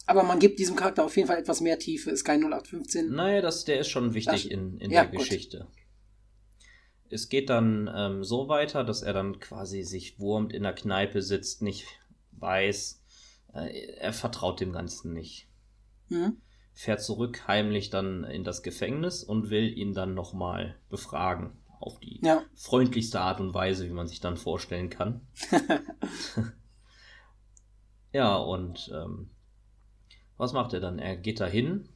[0.07, 2.11] Aber man gibt diesem Charakter auf jeden Fall etwas mehr Tiefe.
[2.11, 3.11] Ist kein 0815.
[3.13, 5.21] Naja, das, der ist schon wichtig Ach, in, in ja, der gut.
[5.21, 5.67] Geschichte.
[7.11, 11.21] Es geht dann ähm, so weiter, dass er dann quasi sich wurmt in der Kneipe
[11.23, 11.87] sitzt, nicht
[12.33, 13.03] weiß,
[13.55, 15.47] äh, er vertraut dem Ganzen nicht.
[16.09, 16.39] Mhm.
[16.81, 21.59] Fährt zurück heimlich dann in das Gefängnis und will ihn dann nochmal befragen.
[21.81, 22.45] Auf die Ja.
[22.55, 25.27] freundlichste Art und Weise, wie man sich dann vorstellen kann.
[28.13, 29.31] ja, und ähm,
[30.37, 31.01] was macht er dann?
[31.01, 31.89] Er geht dahin,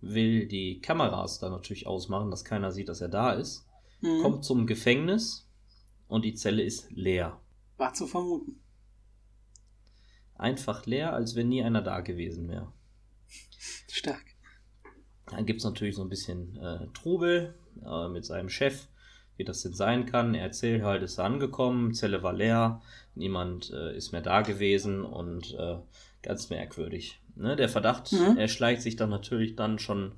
[0.00, 3.66] will die Kameras dann natürlich ausmachen, dass keiner sieht, dass er da ist,
[4.00, 4.22] Mhm.
[4.22, 5.50] kommt zum Gefängnis
[6.06, 7.40] und die Zelle ist leer.
[7.78, 8.60] War zu vermuten.
[10.36, 12.72] Einfach leer, als wenn nie einer da gewesen wäre.
[13.90, 14.24] Stark.
[15.26, 18.88] Dann gibt es natürlich so ein bisschen äh, Trubel äh, mit seinem Chef,
[19.36, 20.34] wie das denn sein kann.
[20.34, 22.82] Er erzählt halt, ist er angekommen, Zelle war leer,
[23.14, 25.76] niemand äh, ist mehr da gewesen und äh,
[26.22, 27.20] ganz merkwürdig.
[27.36, 27.56] Ne?
[27.56, 28.36] Der Verdacht Mhm.
[28.36, 30.16] erschleicht sich dann natürlich dann schon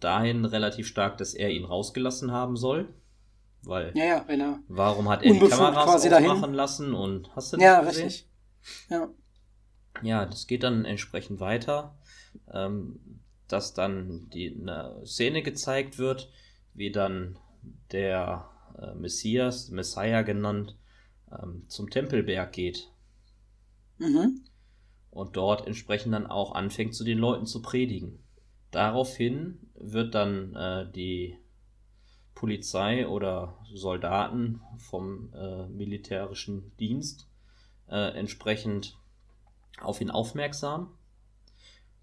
[0.00, 2.88] dahin relativ stark, dass er ihn rausgelassen haben soll.
[3.64, 4.58] Weil, Ja, ja, er.
[4.68, 8.04] warum hat er die Unbefugt Kameras aufmachen lassen und hast du Ja, nicht gesehen?
[8.06, 8.28] richtig.
[8.88, 9.08] Ja.
[10.02, 11.96] Ja, das geht dann entsprechend weiter,
[12.52, 16.30] ähm, dass dann die eine Szene gezeigt wird,
[16.74, 17.38] wie dann
[17.92, 20.76] der äh, Messias, Messiah genannt,
[21.30, 22.88] ähm, zum Tempelberg geht
[23.98, 24.44] Mhm.
[25.10, 28.18] und dort entsprechend dann auch anfängt, zu den Leuten zu predigen.
[28.70, 31.38] Daraufhin wird dann äh, die
[32.34, 37.28] Polizei oder Soldaten vom äh, militärischen Dienst
[37.88, 38.98] äh, entsprechend
[39.80, 40.96] auf ihn aufmerksam.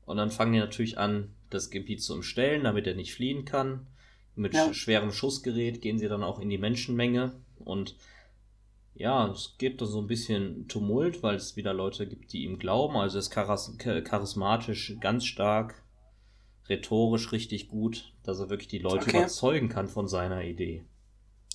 [0.10, 3.86] Und dann fangen die natürlich an, das Gebiet zu umstellen, damit er nicht fliehen kann.
[4.36, 4.74] Mit Ja.
[4.74, 7.96] schwerem Schussgerät gehen sie dann auch in die Menschenmenge und
[8.96, 12.58] ja, es gibt da so ein bisschen Tumult, weil es wieder Leute gibt, die ihm
[12.58, 12.98] glauben.
[12.98, 15.84] Also er ist charis cha- charismatisch ganz stark,
[16.70, 19.18] rhetorisch richtig gut, dass er wirklich die Leute Okay.
[19.20, 20.84] überzeugen kann von seiner Idee.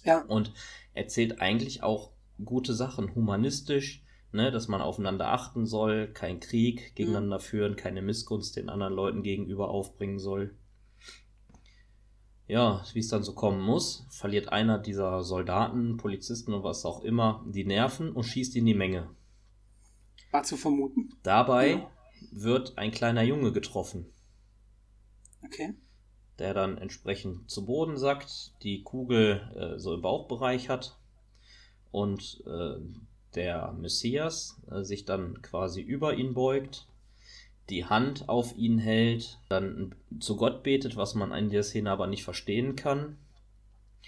[0.04, 0.20] Ja.
[0.26, 0.52] Und
[0.92, 2.10] erzählt eigentlich auch
[2.44, 4.03] gute Sachen, humanistisch,
[4.34, 9.22] ne, dass man aufeinander achten soll, kein Krieg gegeneinander führen, keine Missgunst den anderen Leuten
[9.22, 10.54] gegenüber aufbringen soll.
[12.46, 17.02] Ja, wie es dann so kommen muss, verliert einer dieser Soldaten, Polizisten und was auch
[17.02, 19.08] immer die Nerven und schießt in die Menge.
[20.30, 21.10] War zu vermuten.
[21.22, 21.90] Dabei Ja.
[22.32, 24.06] wird ein kleiner Junge getroffen,
[25.44, 25.74] Okay.
[26.38, 30.98] der dann entsprechend zu Boden sackt, die Kugel äh, so im Bauchbereich hat
[31.92, 32.76] und äh,
[33.34, 36.86] der Messias äh, sich dann quasi über ihn beugt,
[37.70, 42.06] die Hand auf ihn hält, dann zu Gott betet, was man in der Szene aber
[42.06, 43.16] nicht verstehen kann,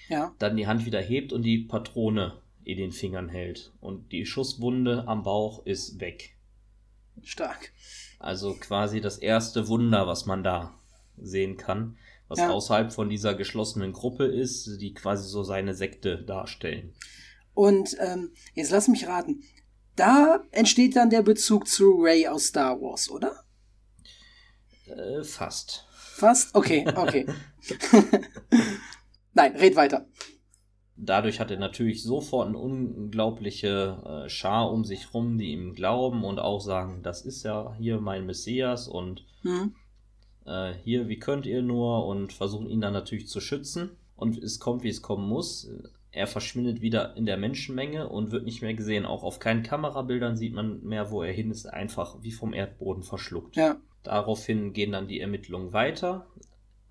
[0.08, 0.34] Ja.
[0.38, 2.34] dann die Hand wieder hebt und die Patrone
[2.64, 6.34] in den Fingern hält und die Schusswunde am Bauch ist weg.
[7.22, 7.72] Stark.
[8.18, 10.74] Also quasi das erste Wunder, was man da
[11.16, 11.96] sehen kann,
[12.28, 12.50] was Ja.
[12.50, 16.92] außerhalb von dieser geschlossenen Gruppe ist, die quasi so seine Sekte darstellen.
[17.56, 19.42] Und ähm, jetzt lass mich raten.
[19.96, 23.44] Da entsteht dann der Bezug zu Ray aus Star Wars, oder?
[24.86, 25.86] Äh, fast.
[25.90, 26.54] Fast?
[26.54, 27.26] Okay, okay.
[29.32, 30.06] Nein, red weiter.
[30.98, 36.24] Dadurch hat er natürlich sofort eine unglaubliche äh, Schar um sich rum, die ihm glauben
[36.24, 39.74] und auch sagen, das ist ja hier mein Messias und mhm.
[40.44, 43.92] äh, hier, wie könnt ihr nur und versuchen ihn dann natürlich zu schützen.
[44.14, 45.70] Und es kommt, wie es kommen muss.
[46.16, 49.04] Er verschwindet wieder in der Menschenmenge und wird nicht mehr gesehen.
[49.04, 53.02] Auch auf keinen Kamerabildern sieht man mehr, wo er hin ist, einfach wie vom Erdboden
[53.02, 53.54] verschluckt.
[53.54, 53.76] Ja.
[54.02, 56.26] Daraufhin gehen dann die Ermittlungen weiter.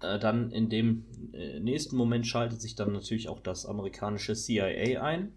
[0.01, 5.01] Äh, dann in dem äh, nächsten Moment schaltet sich dann natürlich auch das amerikanische CIA
[5.01, 5.33] ein.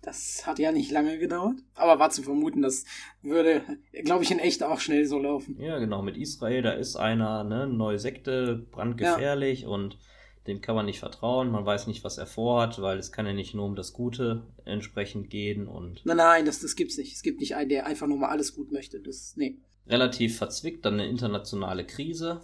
[0.00, 2.84] Das hat ja nicht lange gedauert, aber war zu vermuten, das
[3.20, 3.62] würde,
[4.04, 5.56] glaube ich, in echt auch schnell so laufen.
[5.60, 9.68] Ja, genau, mit Israel, da ist einer, ne, neue Sekte, brandgefährlich ja.
[9.68, 9.98] und
[10.46, 13.32] dem kann man nicht vertrauen, man weiß nicht, was er vorhat, weil es kann ja
[13.32, 16.04] nicht nur um das Gute entsprechend gehen und.
[16.04, 17.12] Nein, nein, das, das gibt's nicht.
[17.12, 19.00] Es gibt nicht einen, der einfach nur mal alles gut möchte.
[19.00, 19.58] Das, nee.
[19.86, 22.40] Relativ verzwickt, dann eine internationale Krise,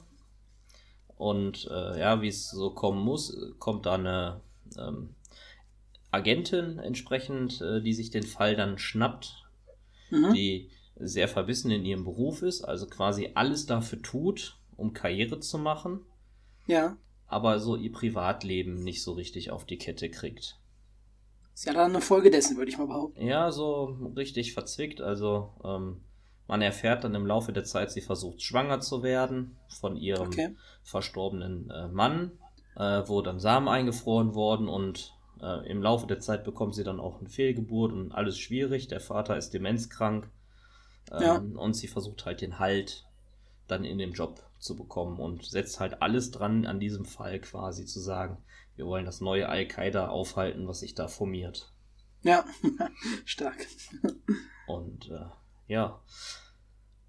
[1.18, 4.40] und äh, ja, wie es so kommen muss, kommt da eine
[4.78, 5.14] ähm,
[6.12, 9.44] Agentin entsprechend, äh, die sich den Fall dann schnappt,
[10.10, 10.32] mhm.
[10.32, 15.58] die sehr verbissen in ihrem Beruf ist, also quasi alles dafür tut, um Karriere zu
[15.58, 16.00] machen.
[16.66, 16.96] Ja.
[17.28, 20.58] Aber so ihr Privatleben nicht so richtig auf die Kette kriegt.
[21.54, 23.20] Ist ja dann eine Folge dessen, würde ich mal behaupten.
[23.24, 25.00] Ja, so richtig verzwickt.
[25.00, 26.00] Also ähm,
[26.46, 30.56] man erfährt dann im Laufe der Zeit, sie versucht schwanger zu werden von ihrem okay.
[30.82, 32.32] verstorbenen äh, Mann,
[32.76, 37.00] äh, wo dann Samen eingefroren worden und äh, im Laufe der Zeit bekommt sie dann
[37.00, 38.88] auch eine Fehlgeburt und alles schwierig.
[38.88, 40.30] Der Vater ist demenzkrank
[41.12, 41.36] ähm, ja.
[41.36, 43.04] und sie versucht halt den Halt
[43.66, 47.86] dann in dem Job zu bekommen und setzt halt alles dran an diesem Fall quasi
[47.86, 48.38] zu sagen,
[48.76, 51.72] wir wollen das neue Al-Qaida aufhalten, was sich da formiert.
[52.22, 52.44] Ja,
[53.24, 53.66] stark.
[54.66, 55.26] Und äh,
[55.66, 56.00] ja,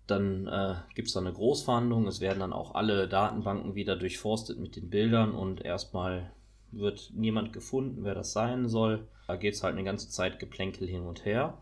[0.08, 2.08] dann äh, gibt es da eine Großverhandlung.
[2.08, 6.32] Es werden dann auch alle Datenbanken wieder durchforstet mit den Bildern und erstmal
[6.72, 9.08] wird niemand gefunden, wer das sein soll.
[9.28, 11.62] Da geht es halt eine ganze Zeit Geplänkel hin und her.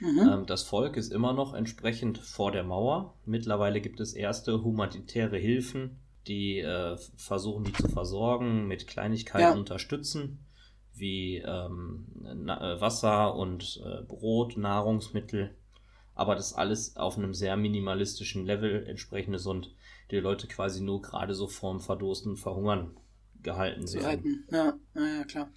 [0.00, 0.28] Mhm.
[0.28, 3.14] Ähm, das Volk ist immer noch entsprechend vor der Mauer.
[3.24, 9.54] Mittlerweile gibt es erste humanitäre Hilfen, die äh, versuchen, die zu versorgen, mit Kleinigkeiten ja.
[9.54, 10.44] unterstützen,
[10.94, 15.54] wie ähm, äh, Wasser und äh, Brot, Nahrungsmittel
[16.16, 19.74] aber das alles auf einem sehr minimalistischen Level entsprechend ist und
[20.10, 22.96] die Leute quasi nur gerade so vorm Verdursten und Verhungern
[23.42, 24.44] gehalten werden.
[24.50, 25.50] Ja, ja klar.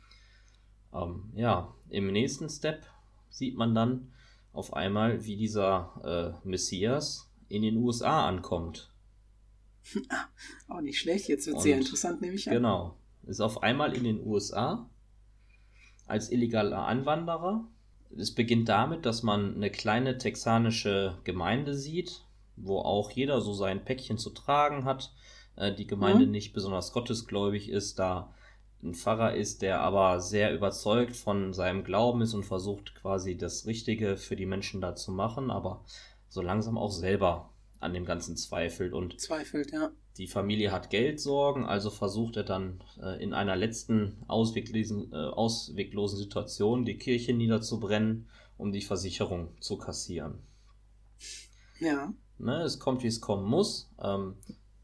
[0.94, 2.86] Ähm, ja, im nächsten Step
[3.30, 4.12] sieht man dann
[4.54, 8.92] auf einmal, wie dieser äh, Messias in den USA ankommt.
[10.68, 12.56] Auch nicht schlecht, jetzt wird sehr interessant, nehme ich an.
[12.56, 12.98] Genau.
[13.24, 14.90] Ist auf einmal in den USA
[16.08, 17.68] als illegaler Anwanderer
[18.18, 22.24] es beginnt damit, dass man eine kleine texanische Gemeinde sieht,
[22.56, 25.14] wo auch jeder so sein Päckchen zu tragen hat.
[25.56, 26.32] Äh, die Gemeinde mhm.
[26.32, 28.34] nicht besonders gottesgläubig ist, da
[28.82, 33.65] ein Pfarrer ist, der aber sehr überzeugt von seinem Glauben ist und versucht quasi das
[33.65, 35.84] Richtige für die Menschen da zu machen, aber
[36.30, 39.92] so langsam auch selber an dem Ganzen zweifelt und zweifelt, ja.
[40.18, 46.18] Die Familie hat Geldsorgen, also versucht er dann äh, in einer letzten ausweglosen, äh, ausweglosen
[46.18, 50.39] Situation die Kirche niederzubrennen, um die Versicherung zu kassieren.
[51.80, 52.13] Ja.
[52.38, 53.89] Ne, es kommt, wie es kommen muss.
[54.02, 54.36] Ähm,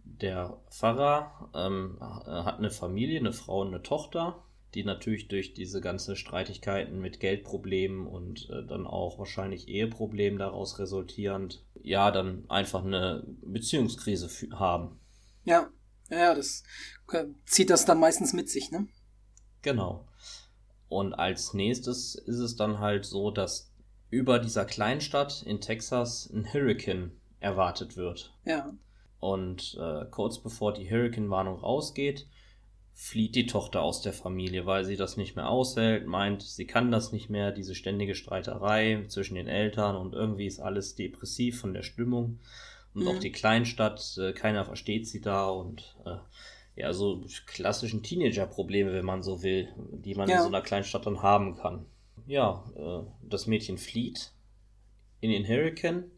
[0.05, 5.79] der Pfarrer ähm, hat eine Familie, eine Frau und eine Tochter die natürlich durch diese
[5.79, 12.83] ganzen Streitigkeiten mit Geldproblemen und äh, dann auch wahrscheinlich Eheproblemen daraus resultierend, ja, dann einfach
[12.83, 14.99] eine Beziehungskrise haben.
[15.45, 15.69] Ja,
[16.09, 16.63] ja, das
[17.45, 18.87] zieht das dann meistens mit sich, ne?
[19.61, 20.07] Genau.
[20.89, 23.71] Und als nächstes ist es dann halt so, dass
[24.09, 28.33] über dieser Kleinstadt in Texas ein Hurricane erwartet wird.
[28.43, 28.73] Ja.
[29.25, 32.27] Und äh, kurz bevor die Hurricane-Warnung rausgeht,
[32.93, 36.91] flieht die Tochter aus der Familie, weil sie das nicht mehr aushält, meint, sie kann
[36.91, 41.73] das nicht mehr, diese ständige Streiterei zwischen den Eltern und irgendwie ist alles depressiv von
[41.73, 42.39] der Stimmung.
[42.93, 43.07] Und mhm.
[43.07, 46.17] auch die Kleinstadt, äh, keiner versteht sie da und äh,
[46.75, 50.35] ja, so klassischen Teenager-Probleme, wenn man so will, die man ja.
[50.35, 51.87] in so einer Kleinstadt dann haben kann.
[52.27, 54.33] Ja, äh, das Mädchen flieht
[55.19, 56.11] in den Hurricane,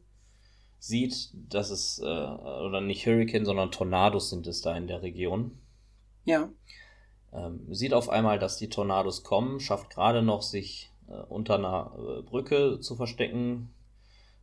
[0.80, 5.58] sieht, dass es, äh, oder nicht Hurricane, sondern Tornados sind es da in der Region
[6.28, 6.50] ja.
[7.34, 11.94] Ähm, sieht auf einmal, dass die Tornados kommen, schafft gerade noch, sich äh, unter einer
[11.98, 13.70] äh, Brücke zu verstecken.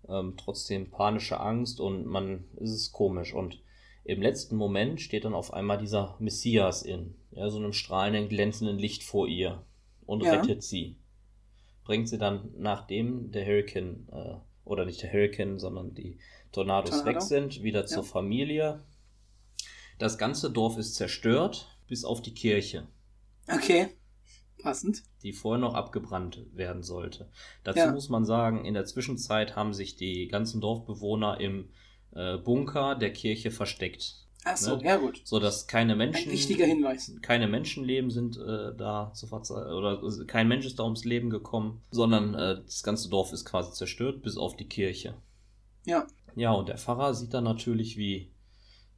[0.09, 3.35] Ähm, trotzdem panische Angst und man ist es komisch.
[3.35, 3.63] Und
[4.05, 8.79] im letzten Moment steht dann auf einmal dieser Messias in, ja, so einem strahlenden, glänzenden
[8.79, 9.63] Licht vor ihr
[10.07, 10.33] und ja.
[10.33, 10.97] rettet sie.
[11.85, 16.19] Bringt sie dann, nachdem der Hurricane, äh, oder nicht der Hurricane, sondern die
[16.53, 17.07] Tornados Tornado.
[17.17, 17.87] weg sind, wieder ja.
[17.87, 18.83] zur Familie.
[19.99, 22.87] Das ganze Dorf ist zerstört bis auf die Kirche.
[23.49, 23.89] Okay.
[24.63, 25.03] Passend.
[25.23, 27.31] Die vorher noch abgebrannt werden sollte.
[27.65, 27.93] Dazu Ja.
[27.93, 31.69] muss man sagen, in der Zwischenzeit haben sich die ganzen Dorfbewohner im
[32.13, 34.24] äh, Bunker der Kirche versteckt.
[34.45, 34.85] Ach so, Ne?
[34.85, 35.21] ja gut.
[35.25, 36.31] Sodass keine Ein Menschen.
[36.31, 37.13] wichtiger Hinweis.
[37.23, 41.31] keine Menschenleben sind äh, da zu verzeihen, oder äh, kein Mensch ist da ums Leben
[41.31, 45.15] gekommen, sondern äh, das ganze Dorf ist quasi zerstört, bis auf die Kirche.
[45.87, 46.07] Ja.
[46.37, 48.31] Ja, und der Pfarrer sieht dann natürlich, wie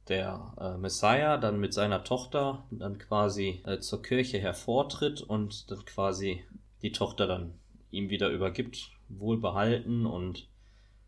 [0.07, 5.83] der äh, Messiah dann mit seiner Tochter dann quasi äh, zur Kirche hervortritt und dann
[5.85, 6.43] quasi
[6.81, 7.53] die Tochter dann
[7.91, 10.47] ihm wieder übergibt, wohlbehalten und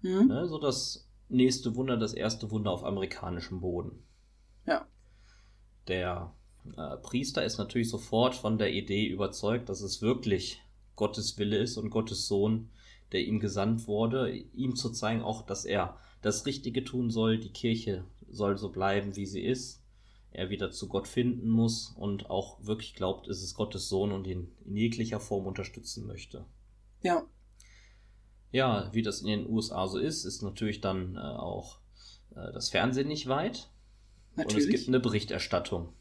[0.02, 0.28] Mhm.
[0.28, 4.04] ne, so das nächste Wunder, das erste Wunder auf amerikanischem Boden.
[4.69, 4.88] Ja.
[5.88, 6.34] Der
[6.77, 10.62] äh, Priester ist natürlich sofort von der Idee überzeugt, dass es wirklich
[10.95, 12.69] Gottes Wille ist und Gottes Sohn,
[13.12, 17.51] der ihm gesandt wurde, ihm zu zeigen auch, dass er das Richtige tun soll, die
[17.51, 19.82] Kirche soll so bleiben, wie sie ist,
[20.32, 24.27] er wieder zu Gott finden muss und auch wirklich glaubt, es ist Gottes Sohn und
[24.27, 26.45] ihn in jeglicher Form unterstützen möchte.
[27.01, 27.23] Ja.
[28.51, 31.79] Ja, wie das in den USA so ist, ist natürlich dann äh, auch
[32.36, 33.69] äh, das Fernsehen nicht weit.
[34.45, 34.88] Und es gibt Natürlich.
[34.88, 35.93] eine Berichterstattung,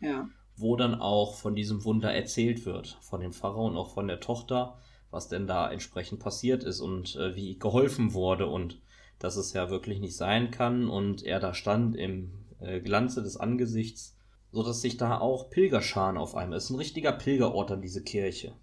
[0.00, 0.28] Ja.
[0.56, 4.20] wo dann auch von diesem Wunder erzählt wird, von dem Pfarrer und auch von der
[4.20, 4.78] Tochter,
[5.10, 8.80] was denn da entsprechend passiert ist und äh, wie geholfen wurde und
[9.18, 13.36] dass es ja wirklich nicht sein kann und er da stand im äh, Glanze des
[13.36, 14.16] Angesichts,
[14.52, 18.02] so dass sich da auch Pilgerscharen auf einmal, es ist ein richtiger Pilgerort an diese
[18.02, 18.56] Kirche.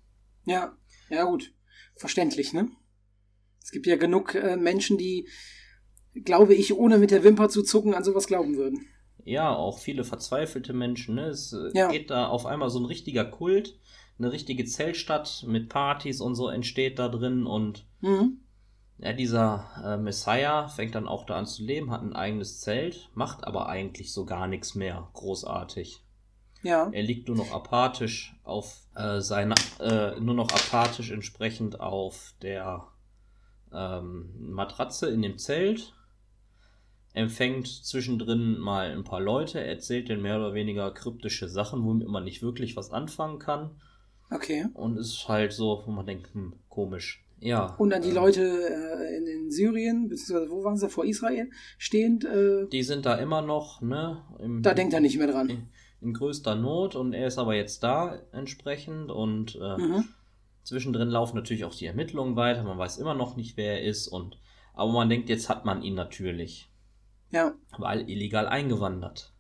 [0.45, 0.75] Ja.
[1.09, 1.53] Ja, gut.
[1.95, 2.69] Verständlich, ne?
[3.63, 5.27] Es gibt ja genug äh, Menschen, die,
[6.25, 8.85] glaube ich, ohne mit der Wimper zu zucken, an sowas glauben würden.
[9.25, 11.15] Ja, auch viele verzweifelte Menschen.
[11.15, 11.27] Ne?
[11.27, 11.87] Es äh, Ja.
[11.89, 13.79] geht da auf einmal so ein richtiger Kult,
[14.19, 18.39] eine richtige Zeltstadt mit Partys und so entsteht da drin und Mhm.
[18.99, 23.09] ja, dieser äh, Messiah fängt dann auch da an zu leben, hat ein eigenes Zelt,
[23.13, 26.01] macht aber eigentlich so gar nichts mehr großartig.
[26.63, 26.89] Ja.
[26.91, 32.87] Er liegt nur noch apathisch auf äh, seiner, äh, nur noch apathisch entsprechend auf der
[33.73, 35.93] ähm, Matratze in dem Zelt.
[37.13, 42.23] Empfängt zwischendrin mal ein paar Leute, erzählt denen mehr oder weniger kryptische Sachen, womit man
[42.23, 43.71] nicht wirklich was anfangen kann.
[44.31, 44.65] Okay.
[44.73, 47.23] Und ist halt so, wo man denkt, hm, komisch.
[47.39, 47.75] Ja.
[47.77, 51.49] Und dann die ähm, Leute äh, in, in Syrien, beziehungsweise wo waren sie, vor Israel
[51.77, 54.23] stehend, äh, Die sind da immer noch, ne?
[54.39, 55.49] Im, da denkt er nicht mehr dran.
[55.49, 55.67] in,
[56.01, 60.05] in größter Not und er ist aber jetzt da entsprechend und äh, Mhm.
[60.63, 64.07] Zwischendrin laufen natürlich auch die Ermittlungen weiter, man weiß immer noch nicht, wer er ist
[64.07, 64.37] und
[64.73, 66.69] aber man denkt, jetzt hat man ihn natürlich,
[67.33, 67.53] Ja.
[67.77, 69.33] weil illegal eingewandert.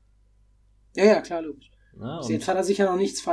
[0.95, 1.69] Ja, ja, klar, logisch.
[1.95, 2.17] Ne?
[2.19, 3.23] Bis jetzt hat er sich ja noch nichts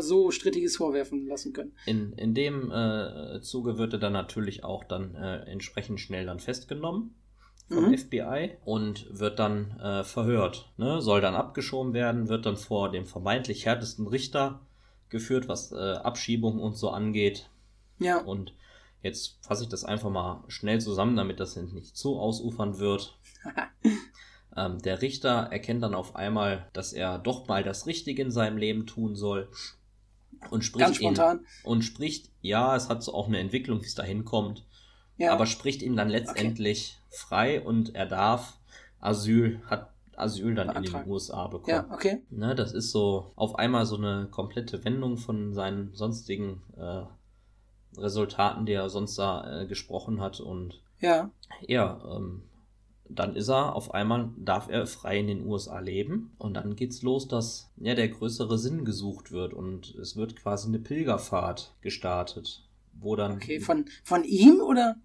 [0.00, 1.72] so Strittiges vorwerfen lassen können.
[1.84, 6.40] in, in dem äh, Zuge wird er dann natürlich auch dann äh, entsprechend schnell dann
[6.40, 7.14] festgenommen
[7.68, 7.98] vom Mhm.
[7.98, 10.70] FBI und wird dann äh, verhört.
[10.76, 11.02] Ne?
[11.02, 14.60] Soll dann abgeschoben werden, wird dann vor dem vermeintlich härtesten Richter
[15.08, 17.50] geführt, was äh, Abschiebung und so angeht.
[17.98, 18.18] Ja.
[18.22, 18.52] Und
[19.02, 23.18] jetzt fasse ich das einfach mal schnell zusammen, damit das nicht zu ausufern wird.
[24.58, 28.56] Ähm, der Richter erkennt dann auf einmal, dass er doch mal das Richtige in seinem
[28.56, 29.50] Leben tun soll
[30.48, 31.40] und spricht Ganz spontan.
[31.40, 34.64] ihn und spricht, ja, es hat so auch eine Entwicklung, wie es dahin kommt,
[35.18, 35.32] Ja.
[35.34, 38.58] aber spricht ihn dann letztendlich frei und er darf
[38.98, 41.06] Asyl, hat Asyl dann in den.
[41.06, 41.68] USA bekommen.
[41.76, 42.22] ja, okay.
[42.30, 47.02] Ne, das ist so auf einmal so eine komplette Wendung von seinen sonstigen äh,
[48.00, 50.40] Resultaten, die er sonst da äh, gesprochen hat.
[50.40, 51.30] Und Ja.
[51.66, 52.42] ja, ähm,
[53.08, 56.32] dann ist er auf einmal, darf er frei in den USA leben.
[56.38, 59.54] Und dann geht's los, dass ja der größere Sinn gesucht wird.
[59.54, 63.34] Und es wird quasi eine Pilgerfahrt gestartet, wo dann.
[63.34, 63.60] Okay.
[63.60, 64.96] Von, von ihm oder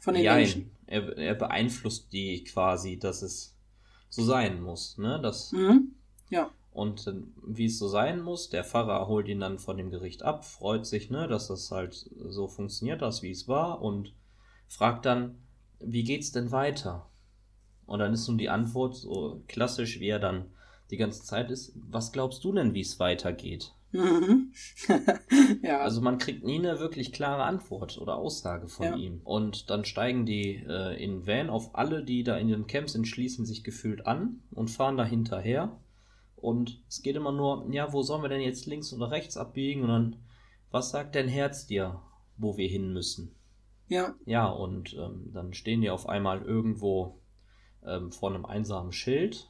[0.00, 0.36] von den Jein.
[0.38, 0.70] Menschen?
[0.86, 3.56] Er, er beeinflusst die quasi, dass es
[4.08, 4.98] so sein muss.
[4.98, 5.20] Ne?
[5.22, 5.92] Das, Mhm.
[6.30, 6.50] Ja.
[6.72, 10.22] Und äh, wie es so sein muss, der Pfarrer holt ihn dann von dem Gericht
[10.22, 14.12] ab, freut sich, ne, dass das halt so funktioniert, das wie es war, und
[14.68, 15.38] fragt dann,
[15.80, 17.07] wie geht's denn weiter?
[17.88, 20.44] Und dann ist nun die Antwort so klassisch, wie er dann
[20.90, 23.74] die ganze Zeit ist, was glaubst du denn, wie es weitergeht?
[23.92, 24.52] Mhm.
[25.62, 25.80] ja.
[25.80, 28.96] Also man kriegt nie eine wirklich klare Antwort oder Aussage von Ja.
[28.96, 29.20] ihm.
[29.24, 33.08] Und dann steigen die äh, in Van auf alle, die da in den Camps sind,
[33.08, 35.78] schließen sich gefühlt an und fahren da hinterher.
[36.36, 39.82] Und es geht immer nur, ja, wo sollen wir denn jetzt links oder rechts abbiegen?
[39.82, 40.16] Und dann,
[40.70, 42.00] was sagt dein Herz dir,
[42.36, 43.34] wo wir hin müssen?
[43.88, 44.14] ja.
[44.26, 47.18] Ja, und ähm, dann stehen die auf einmal irgendwo
[47.84, 49.48] ähm, vor einem einsamen Schild,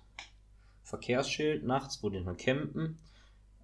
[0.83, 2.99] Verkehrsschild nachts, wo die dann campen,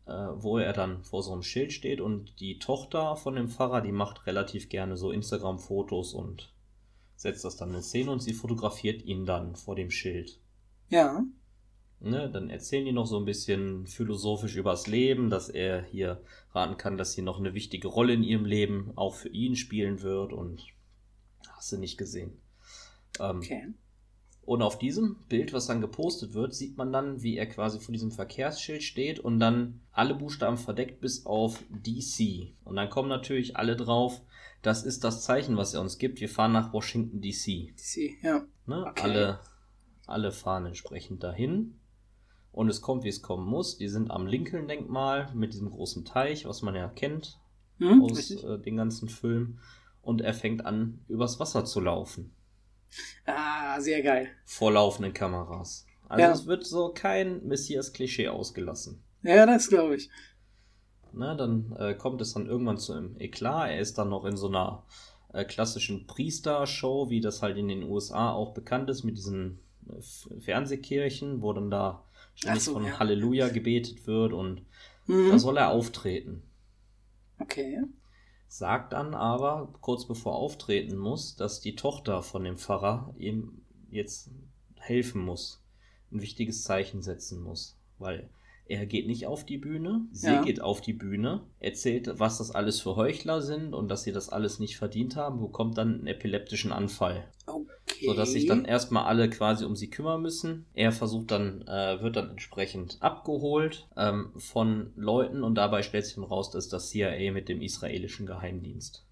[0.06, 3.80] äh, wo er dann vor so einem Schild steht und die Tochter von dem Pfarrer,
[3.80, 6.52] die macht relativ gerne so Instagram-Fotos und
[7.16, 10.38] setzt das dann in Szene und sie fotografiert ihn dann vor dem Schild.
[10.90, 11.24] Ja.
[12.00, 16.20] Ne, dann erzählen die noch so ein bisschen philosophisch übers Leben, dass er hier
[16.52, 20.02] raten kann, dass hier noch eine wichtige Rolle in ihrem Leben auch für ihn spielen
[20.02, 20.66] wird und
[21.48, 22.36] hast du nicht gesehen.
[23.20, 23.68] Ähm, okay.
[24.46, 27.92] Und auf diesem Bild, was dann gepostet wird, sieht man dann, wie er quasi vor
[27.92, 32.52] diesem Verkehrsschild steht und dann alle Buchstaben verdeckt bis auf DC.
[32.64, 34.20] Und dann kommen natürlich alle drauf,
[34.60, 36.20] das ist das Zeichen, was er uns gibt.
[36.20, 37.76] Wir fahren nach Washington DC.
[37.76, 38.44] DC, ja.
[38.66, 38.86] Ne?
[38.86, 39.02] Okay.
[39.02, 39.40] Alle,
[40.06, 41.78] alle fahren entsprechend dahin.
[42.50, 43.76] Und es kommt, wie es kommen muss.
[43.76, 47.38] Die sind am Lincoln-Denkmal mit diesem großen Teich, was man ja kennt
[47.78, 49.60] hm, aus äh, den ganzen Filmen.
[50.00, 52.34] Und er fängt an, übers Wasser zu laufen.
[53.26, 54.28] Ah, sehr geil.
[54.44, 55.86] Vor laufenden Kameras.
[56.08, 56.32] Also ja.
[56.32, 59.02] es wird so kein Messias-Klischee ausgelassen.
[59.22, 60.10] Ja, das glaube ich.
[61.12, 63.70] Na, dann äh, kommt es dann irgendwann zu einem Eklat.
[63.70, 64.84] Er ist dann noch in so einer
[65.32, 70.40] äh, klassischen Priester-Show, wie das halt in den USA auch bekannt ist, mit diesen äh,
[70.40, 72.98] Fernsehkirchen, wo dann da ständig so, von ja.
[72.98, 74.62] Halleluja gebetet wird und
[75.06, 75.30] mhm.
[75.30, 76.42] da soll er auftreten.
[77.38, 77.80] Okay.
[78.48, 84.30] Sagt dann aber, kurz bevor auftreten muss, dass die Tochter von dem Pfarrer ihm jetzt
[84.76, 85.62] helfen muss,
[86.12, 88.28] ein wichtiges Zeichen setzen muss, weil
[88.66, 90.42] er geht nicht auf die Bühne, sie ja.
[90.42, 94.30] geht auf die Bühne, erzählt, was das alles für Heuchler sind und dass sie das
[94.30, 97.28] alles nicht verdient haben, bekommt dann einen epileptischen Anfall.
[97.46, 98.06] Okay.
[98.06, 100.66] Sodass sich dann erstmal alle quasi um sie kümmern müssen.
[100.72, 106.18] Er versucht dann, äh, wird dann entsprechend abgeholt ähm, von Leuten und dabei stellt sich
[106.18, 109.06] raus, dass das CIA mit dem israelischen Geheimdienst.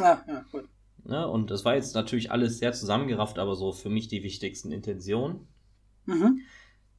[0.00, 0.64] Ah, ja, gut.
[1.04, 1.28] Ne?
[1.28, 5.46] Und das war jetzt natürlich alles sehr zusammengerafft, aber so für mich die wichtigsten Intentionen.
[6.06, 6.40] Mhm.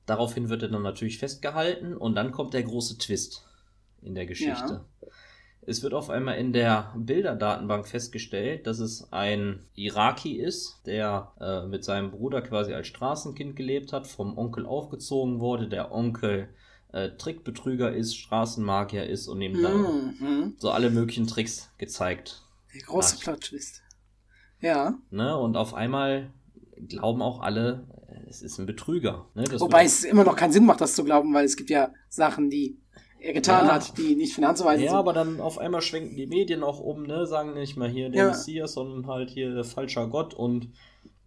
[0.07, 3.45] Daraufhin wird er dann natürlich festgehalten und dann kommt der große Twist
[4.01, 4.81] in der Geschichte.
[5.01, 5.09] Ja.
[5.69, 11.67] Es wird auf einmal in der Bilderdatenbank festgestellt, dass es ein Iraki ist, der äh,
[11.67, 16.47] mit seinem Bruder quasi als Straßenkind gelebt hat, vom Onkel aufgezogen wurde, der Onkel
[16.93, 20.55] äh, Trickbetrüger ist, Straßenmagier ist und ihm dann mhm.
[20.57, 22.43] so alle möglichen Tricks gezeigt.
[22.73, 23.83] Der große Plot-Twist.
[24.61, 24.97] Ja.
[25.09, 25.37] Ne?
[25.37, 26.31] Und auf einmal
[26.87, 27.83] glauben auch alle,
[28.29, 29.25] es ist ein Betrüger.
[29.35, 29.45] Ne?
[29.59, 32.49] Wobei es immer noch keinen Sinn macht, das zu glauben, weil es gibt ja Sachen,
[32.49, 32.79] die
[33.19, 33.73] er getan ja.
[33.73, 34.99] hat, die nicht finanzweise Ja, sind.
[34.99, 37.25] aber dann auf einmal schwenken die Medien auch um, ne?
[37.25, 38.29] sagen nicht mal hier der ja.
[38.29, 40.69] Messias, sondern halt hier der falscher Gott und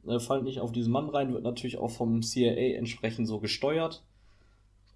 [0.06, 4.04] äh, fallen nicht auf diesen Mann rein, wird natürlich auch vom CIA entsprechend so gesteuert.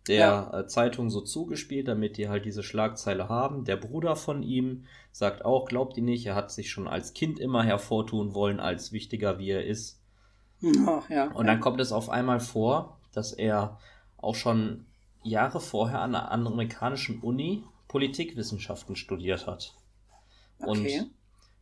[0.06, 0.60] Der ja.
[0.60, 3.64] äh, Zeitung so zugespielt, damit die halt diese Schlagzeile haben.
[3.64, 7.38] Der Bruder von ihm sagt auch, glaubt ihn nicht, er hat sich schon als Kind
[7.38, 10.03] immer hervortun wollen, als wichtiger wie er ist.
[10.86, 13.78] Oh, ja, und dann kommt es auf einmal vor, dass er
[14.16, 14.86] auch schon
[15.22, 19.74] Jahre vorher an einer amerikanischen Uni Politikwissenschaften studiert hat.
[20.58, 21.00] Okay.
[21.00, 21.10] Und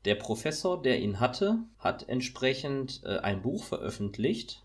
[0.05, 4.63] der Professor, der ihn hatte, hat entsprechend äh, ein Buch veröffentlicht,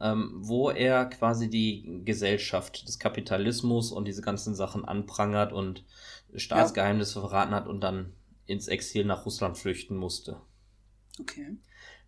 [0.00, 5.84] ähm, wo er quasi die Gesellschaft des Kapitalismus und diese ganzen Sachen anprangert und
[6.34, 7.28] Staatsgeheimnisse ja.
[7.28, 8.12] verraten hat und dann
[8.46, 10.40] ins Exil nach Russland flüchten musste.
[11.20, 11.56] Okay.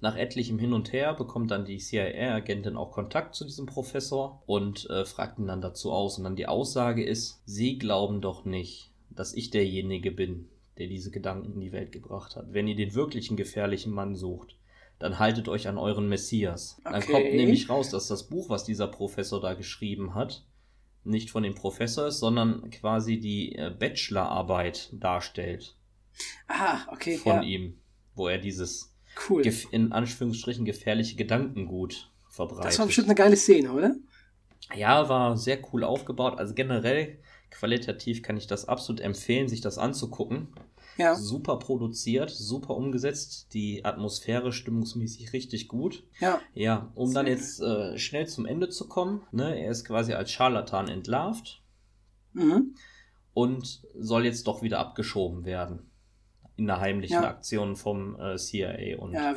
[0.00, 4.88] Nach etlichem Hin und Her bekommt dann die CIA-Agentin auch Kontakt zu diesem Professor und
[4.90, 6.18] äh, fragt ihn dann dazu aus.
[6.18, 11.10] Und dann die Aussage ist, Sie glauben doch nicht, dass ich derjenige bin, der diese
[11.10, 12.52] Gedanken in die Welt gebracht hat.
[12.52, 14.54] Wenn ihr den wirklichen gefährlichen Mann sucht,
[15.00, 16.80] dann haltet euch an euren Messias.
[16.84, 16.92] Okay.
[16.92, 20.44] Dann kommt nämlich raus, dass das Buch, was dieser Professor da geschrieben hat,
[21.04, 25.76] nicht von dem Professor ist, sondern quasi die äh, Bachelorarbeit darstellt.
[26.46, 27.16] Ah, okay.
[27.16, 27.42] Von ja.
[27.42, 27.78] ihm,
[28.14, 28.87] wo er dieses
[29.28, 29.42] Cool.
[29.70, 32.66] in Anführungsstrichen gefährliche Gedankengut verbreitet.
[32.66, 33.96] Das war bestimmt eine geile Szene, oder?
[34.74, 36.38] Ja, war sehr cool aufgebaut.
[36.38, 37.18] Also generell
[37.50, 40.48] qualitativ kann ich das absolut empfehlen, sich das anzugucken.
[40.98, 41.14] Ja.
[41.14, 46.02] Super produziert, super umgesetzt, die Atmosphäre stimmungsmäßig richtig gut.
[46.18, 46.40] Ja.
[46.54, 49.22] Ja, um dann jetzt äh, schnell zum Ende zu kommen.
[49.30, 51.62] Ne, er ist quasi als Scharlatan entlarvt
[52.32, 52.74] mhm.
[53.32, 55.88] und soll jetzt doch wieder abgeschoben werden
[56.58, 57.28] in der heimlichen ja.
[57.28, 59.32] Aktion vom äh, CIA und ja,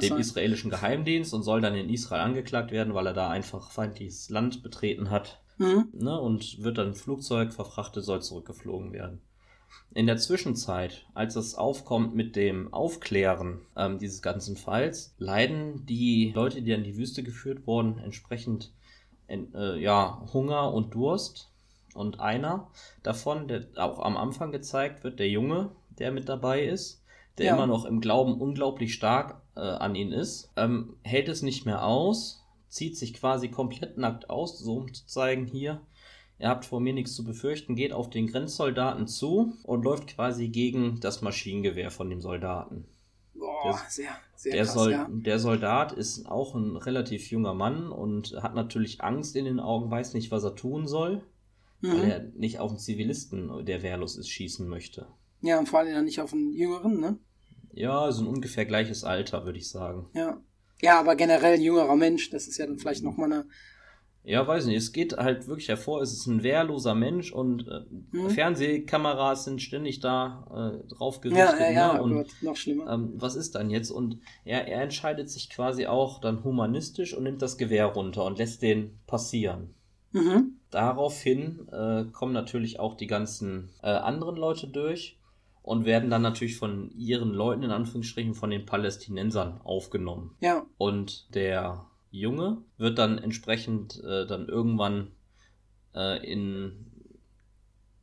[0.00, 0.20] dem sein?
[0.20, 4.62] israelischen Geheimdienst und soll dann in Israel angeklagt werden, weil er da einfach feindliches Land
[4.62, 5.42] betreten hat.
[5.58, 5.88] Mhm.
[5.92, 9.20] Ne, und wird dann im Flugzeug verfrachtet, soll zurückgeflogen werden.
[9.92, 16.32] In der Zwischenzeit, als es aufkommt mit dem Aufklären ähm, dieses ganzen Falls, leiden die
[16.34, 18.72] Leute, die an die Wüste geführt wurden, entsprechend
[19.28, 21.50] äh, ja, Hunger und Durst.
[21.94, 22.68] Und einer
[23.02, 27.04] davon, der auch am Anfang gezeigt wird, der Junge, der mit dabei ist,
[27.38, 27.54] der ja.
[27.54, 31.84] immer noch im Glauben unglaublich stark äh, an ihn ist, ähm, hält es nicht mehr
[31.84, 35.80] aus, zieht sich quasi komplett nackt aus, so um zu zeigen, hier,
[36.38, 40.48] ihr habt vor mir nichts zu befürchten, geht auf den Grenzsoldaten zu und läuft quasi
[40.48, 42.86] gegen das Maschinengewehr von dem Soldaten.
[43.34, 45.08] Boah, der, sehr, sehr der, krass, Sol ja.
[45.10, 49.90] der Soldat ist auch ein relativ junger Mann und hat natürlich Angst in den Augen,
[49.90, 51.22] weiß nicht, was er tun soll,
[51.80, 51.92] mhm.
[51.92, 55.06] weil er nicht auf einen Zivilisten, der wehrlos ist, schießen möchte.
[55.42, 57.18] Ja, und vor allem dann nicht auf einen Jüngeren, ne?
[57.72, 60.08] Ja, so ein ungefähr gleiches Alter, würde ich sagen.
[60.14, 60.40] Ja.
[60.82, 63.46] Ja, aber generell ein jüngerer Mensch, das ist ja dann vielleicht nochmal eine
[64.22, 64.76] ja, weiß nicht.
[64.76, 67.80] Es geht halt wirklich hervor, es ist ein wehrloser Mensch und äh,
[68.12, 68.30] hm.
[68.30, 70.44] Fernsehkameras sind ständig da
[70.84, 71.58] äh, drauf gerichtet.
[71.58, 72.02] Ja, ja, ja, ne?
[72.02, 72.92] und, Gott, noch schlimmer.
[72.92, 73.90] Ähm, was ist dann jetzt?
[73.90, 78.36] Und er, er entscheidet sich quasi auch dann humanistisch und nimmt das Gewehr runter und
[78.36, 79.74] lässt den passieren.
[80.12, 80.58] Mhm.
[80.70, 85.18] Daraufhin äh, kommen natürlich auch die ganzen äh, anderen Leute durch
[85.70, 90.34] und werden dann natürlich von ihren Leuten, in Anführungsstrichen, von den Palästinensern aufgenommen.
[90.40, 90.66] Ja.
[90.78, 95.12] Und der Junge, wird dann entsprechend äh, dann irgendwann
[95.94, 96.86] äh, in,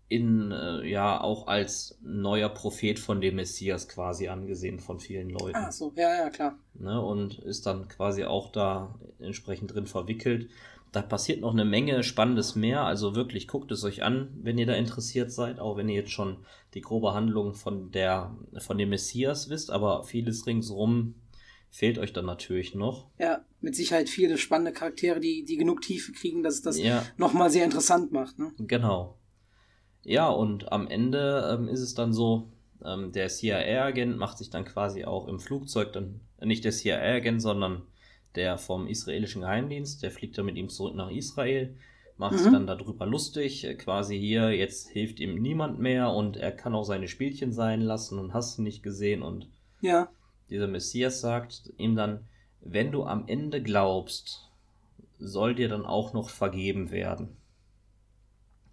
[0.08, 5.58] in äh, ja auch als neuer Prophet von dem Messias quasi angesehen von vielen Leuten.
[5.58, 6.58] Ach so, ja, ja, klar.
[6.74, 10.50] Ne, und ist dann quasi auch da entsprechend drin verwickelt.
[10.92, 12.84] Da passiert noch eine Menge Spannendes mehr.
[12.84, 16.12] Also wirklich guckt es euch an, wenn ihr da interessiert seid, auch wenn ihr jetzt
[16.12, 16.38] schon
[16.74, 21.16] die grobe Handlung von der von dem Messias wisst, aber vieles ringsrum
[21.70, 23.10] fehlt euch dann natürlich noch.
[23.20, 27.04] Ja, mit Sicherheit viele spannende Charaktere, die, die genug Tiefe kriegen, dass es das ja.
[27.18, 28.40] nochmal sehr interessant macht.
[28.40, 28.52] Ne?
[28.58, 29.18] Genau.
[30.04, 32.52] Ja, und am Ende ähm, ist es dann so,
[32.84, 37.42] ähm, der CIA-Agent macht sich dann quasi auch im Flugzeug dann, äh, nicht der CIA-Agent,
[37.42, 37.84] sondern
[38.38, 41.76] der vom israelischen Geheimdienst, der fliegt dann mit ihm zurück nach Israel,
[42.18, 42.38] macht mhm.
[42.38, 46.74] sich dann darüber lustig, äh, quasi hier, jetzt hilft ihm niemand mehr und er kann
[46.74, 49.50] auch seine Spielchen sein lassen und hast nicht gesehen und
[49.82, 50.10] ja
[50.50, 52.26] dieser Messias sagt ihm dann,
[52.62, 54.50] wenn du am Ende glaubst,
[55.20, 57.38] soll dir dann auch noch vergeben werden.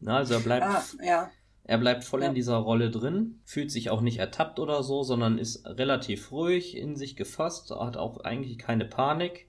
[0.01, 1.31] Na, also er bleibt, ah, ja.
[1.65, 2.29] er bleibt voll ja.
[2.29, 6.77] in dieser Rolle drin, fühlt sich auch nicht ertappt oder so, sondern ist relativ ruhig,
[6.77, 9.47] in sich gefasst, hat auch eigentlich keine Panik.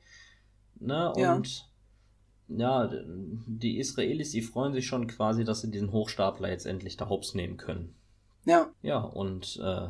[0.80, 1.12] Ne?
[1.14, 1.70] Und
[2.48, 2.86] ja.
[2.86, 2.92] ja,
[3.48, 7.34] die Israelis, die freuen sich schon quasi, dass sie diesen Hochstapler jetzt endlich da hops
[7.34, 7.96] nehmen können.
[8.46, 8.72] Ja.
[8.82, 9.88] Ja, und äh,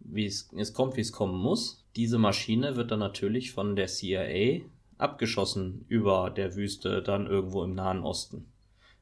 [0.00, 1.84] wie es, es kommt, wie es kommen muss.
[1.96, 4.60] Diese Maschine wird dann natürlich von der CIA
[4.98, 8.46] abgeschossen über der Wüste, dann irgendwo im Nahen Osten.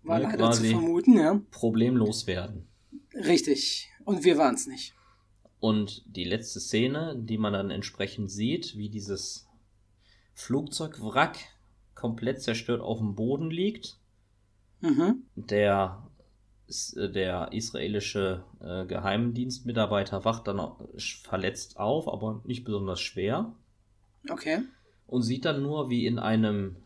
[0.03, 1.41] War ne, leider zu vermuten, ja.
[1.51, 2.69] Problemlos werden.
[3.15, 3.89] Richtig.
[4.05, 4.95] Und wir waren es nicht.
[5.61, 9.49] Und die letzte Szene, die man dann entsprechend sieht, wie dieses
[10.35, 11.39] Flugzeugwrack
[11.95, 13.97] komplett zerstört auf dem Boden liegt.
[14.81, 15.23] Mhm.
[15.37, 16.03] Der
[16.69, 20.61] äh, der israelische äh, Geheimdienstmitarbeiter wacht dann
[21.23, 23.53] verletzt auf, aber nicht besonders schwer.
[24.29, 24.63] Okay.
[25.07, 26.77] Und sieht dann nur, wie in einem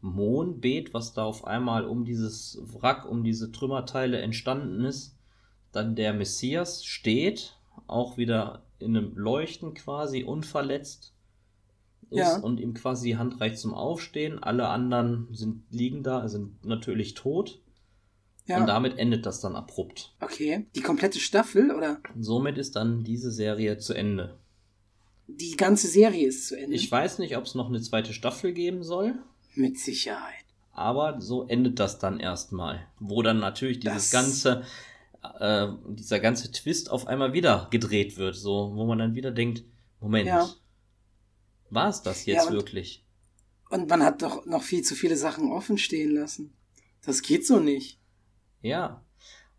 [0.00, 5.16] Mohnbeet, was da auf einmal um dieses Wrack, um diese Trümmerteile entstanden ist,
[5.72, 7.56] dann der Messias steht,
[7.86, 11.12] auch wieder in einem Leuchten quasi unverletzt
[12.10, 12.36] ist ja.
[12.38, 14.42] und ihm quasi die Hand reicht zum Aufstehen.
[14.42, 17.60] Alle anderen sind liegen da, sind natürlich tot.
[18.46, 18.58] Ja.
[18.58, 20.12] Und damit endet das dann abrupt.
[20.20, 20.66] Okay.
[20.74, 22.00] Die komplette Staffel, oder?
[22.18, 24.38] Somit ist dann diese Serie zu Ende.
[25.28, 26.74] Die ganze Serie ist zu Ende.
[26.74, 29.14] Ich weiß nicht, ob es noch eine zweite Staffel geben soll.
[29.54, 30.44] Mit Sicherheit.
[30.72, 32.80] Aber so endet das dann erstmal.
[32.98, 34.62] Wo dann natürlich dieses das ganze,
[35.38, 38.34] äh, dieser ganze Twist auf einmal wieder gedreht wird.
[38.34, 39.62] So, wo man dann wieder denkt,
[40.00, 40.48] Moment, ja.
[41.70, 43.04] War es das jetzt ja, und, wirklich?
[43.70, 46.52] Und man hat doch noch viel zu viele Sachen offen stehen lassen.
[47.02, 47.98] Das geht so nicht.
[48.62, 49.04] Ja.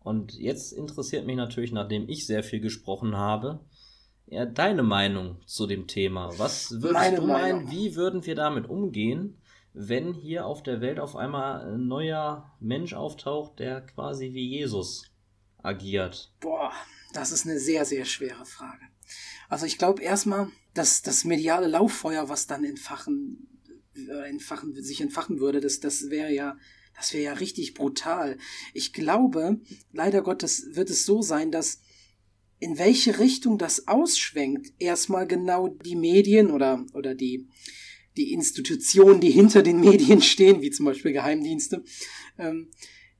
[0.00, 3.60] Und jetzt interessiert mich natürlich, nachdem ich sehr viel gesprochen habe,
[4.26, 6.30] ja, deine Meinung zu dem Thema.
[6.38, 9.38] Was würdest Meine du meinen, wie würden wir damit umgehen,
[9.74, 15.10] wenn hier auf der Welt auf einmal ein neuer Mensch auftaucht, der quasi wie Jesus
[15.58, 16.32] agiert?
[16.40, 16.72] Boah,
[17.12, 18.82] das ist eine sehr, sehr schwere Frage.
[19.52, 23.60] Also ich glaube erstmal, dass das mediale Lauffeuer, was dann entfachen,
[23.94, 26.56] äh, entfachen, sich entfachen würde, das, das wäre ja
[26.96, 28.38] das wäre ja richtig brutal.
[28.72, 29.60] Ich glaube,
[29.92, 31.82] leider Gottes wird es so sein, dass
[32.60, 37.46] in welche Richtung das ausschwenkt, erstmal genau die Medien oder, oder die,
[38.16, 41.84] die Institutionen, die hinter den Medien stehen, wie zum Beispiel Geheimdienste.
[42.38, 42.70] Ähm,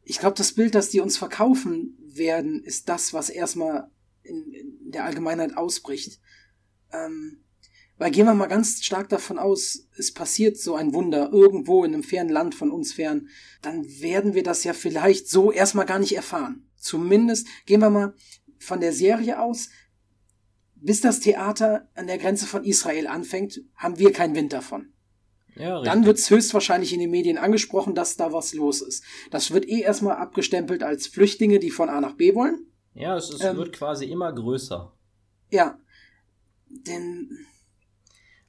[0.02, 3.90] ich glaube, das Bild, das die uns verkaufen werden, ist das, was erstmal
[4.22, 6.20] in, in der Allgemeinheit ausbricht.
[6.92, 7.42] Ähm,
[7.98, 11.94] weil gehen wir mal ganz stark davon aus, es passiert so ein Wunder irgendwo in
[11.94, 13.28] einem fernen Land von uns fern,
[13.60, 16.68] dann werden wir das ja vielleicht so erstmal gar nicht erfahren.
[16.76, 18.14] Zumindest gehen wir mal
[18.58, 19.68] von der Serie aus,
[20.74, 24.92] bis das Theater an der Grenze von Israel anfängt, haben wir keinen Wind davon.
[25.54, 29.04] Ja, Dann wird es höchstwahrscheinlich in den Medien angesprochen, dass da was los ist.
[29.30, 32.66] Das wird eh erstmal abgestempelt als Flüchtlinge, die von A nach B wollen.
[32.94, 34.92] Ja, es, es ähm, wird quasi immer größer.
[35.50, 35.78] Ja,
[36.68, 37.46] den.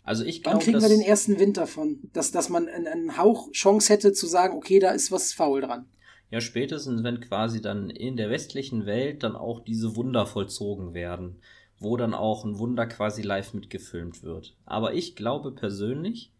[0.04, 2.00] Also ich glaube, Wann kriegen wir den ersten Winter von?
[2.12, 5.86] Dass, dass man einen Hauch Chance hätte zu sagen, okay, da ist was faul dran.
[6.30, 11.39] Ja, spätestens, wenn quasi dann in der westlichen Welt dann auch diese Wunder vollzogen werden,
[11.80, 14.58] wo dann auch ein Wunder quasi live mitgefilmt wird.
[14.66, 16.34] Aber ich glaube persönlich,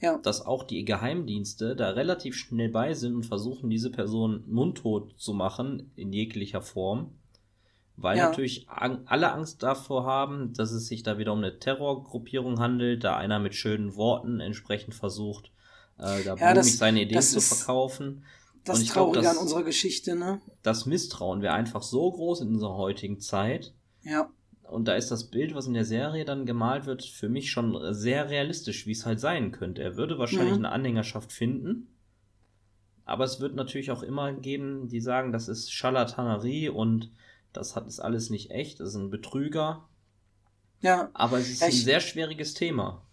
[0.00, 0.18] ja.
[0.18, 5.34] dass auch die Geheimdienste da relativ schnell bei sind und versuchen, diese Person mundtot zu
[5.34, 7.12] machen in jeglicher Form.
[7.96, 8.28] Weil ja.
[8.28, 13.16] natürlich alle Angst davor haben, dass es sich da wieder um eine Terrorgruppierung handelt, da
[13.16, 15.52] einer mit schönen Worten entsprechend versucht,
[15.98, 18.24] äh, da ja, das, seine Ideen zu verkaufen.
[18.64, 20.40] Das und Traurige glaub, das, an unserer Geschichte, ne?
[20.62, 23.72] Das Misstrauen wäre einfach so groß in unserer heutigen Zeit.
[24.02, 24.28] Ja.
[24.62, 27.94] Und da ist das Bild, was in der Serie dann gemalt wird, für mich schon
[27.94, 29.82] sehr realistisch, wie es halt sein könnte.
[29.82, 30.64] Er würde wahrscheinlich mhm.
[30.64, 31.88] eine Anhängerschaft finden.
[33.04, 37.10] Aber es wird natürlich auch immer geben, die sagen, das ist Scharlatanerie und
[37.54, 39.88] das hat ist alles nicht echt, das ist ein Betrüger.
[40.80, 41.10] Ja.
[41.14, 43.06] Aber es ist ja, ich, ein sehr schwieriges Thema.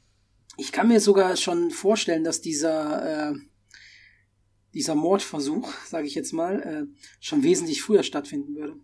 [0.57, 3.35] Ich kann mir sogar schon vorstellen, dass dieser, äh,
[4.73, 8.75] dieser Mordversuch, sage ich jetzt mal, äh, schon wesentlich früher stattfinden würde.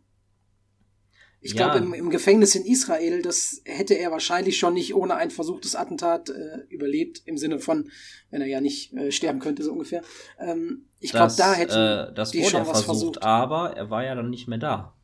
[1.40, 1.70] Ich ja.
[1.70, 5.76] glaube, im, im, Gefängnis in Israel, das hätte er wahrscheinlich schon nicht ohne ein versuchtes
[5.76, 7.92] Attentat äh, überlebt, im Sinne von,
[8.32, 10.02] wenn er ja nicht äh, sterben könnte, so ungefähr.
[10.40, 14.04] Ähm, ich glaube, da hätte äh, das die schon was versucht, versucht, aber er war
[14.04, 14.97] ja dann nicht mehr da.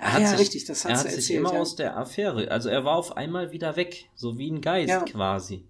[0.00, 1.60] Er Ach ja, sich, richtig, das hat er hat erzählt, sich immer ja.
[1.60, 5.04] aus der Affäre, also er war auf einmal wieder weg, so wie ein Geist ja.
[5.04, 5.64] quasi.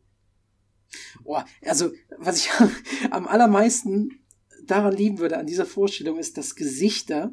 [1.22, 2.50] Boah, also was ich
[3.10, 4.20] am allermeisten
[4.64, 7.32] daran lieben würde an dieser Vorstellung ist, dass Gesichter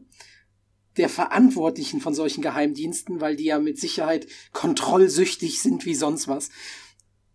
[0.98, 6.50] der Verantwortlichen von solchen Geheimdiensten, weil die ja mit Sicherheit kontrollsüchtig sind wie sonst was.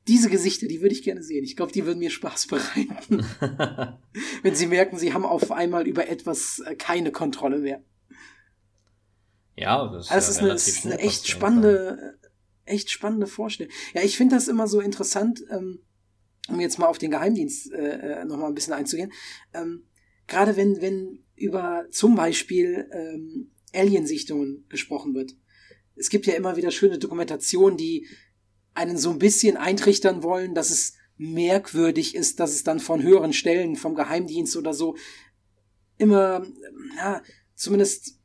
[0.08, 1.44] Diese Gesichter, die würde ich gerne sehen.
[1.44, 3.24] Ich glaube, die würden mir Spaß bereiten.
[4.42, 7.84] Wenn sie merken, sie haben auf einmal über etwas äh, keine Kontrolle mehr.
[9.56, 12.18] Ja, das ist, also ist, ja eine, ist eine echt spannende,
[12.64, 13.72] echt spannende Vorstellung.
[13.94, 15.80] Ja, ich finde das immer so interessant, ähm,
[16.48, 19.12] um jetzt mal auf den Geheimdienst äh, äh nochmal ein bisschen einzugehen.
[19.52, 19.84] Ähm,
[20.26, 25.34] Gerade wenn, wenn über zum Beispiel ähm, Aliensichtungen gesprochen wird.
[25.96, 28.06] Es gibt ja immer wieder schöne Dokumentationen, die
[28.74, 33.32] einen so ein bisschen eintrichtern wollen, dass es merkwürdig ist, dass es dann von höheren
[33.32, 34.96] Stellen, vom Geheimdienst oder so,
[35.98, 36.46] immer,
[36.96, 37.22] ja,
[37.54, 38.18] zumindest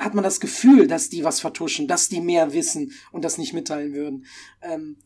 [0.00, 3.52] hat man das Gefühl, dass die was vertuschen, dass die mehr wissen und das nicht
[3.52, 4.24] mitteilen würden.
[4.62, 4.96] Ähm,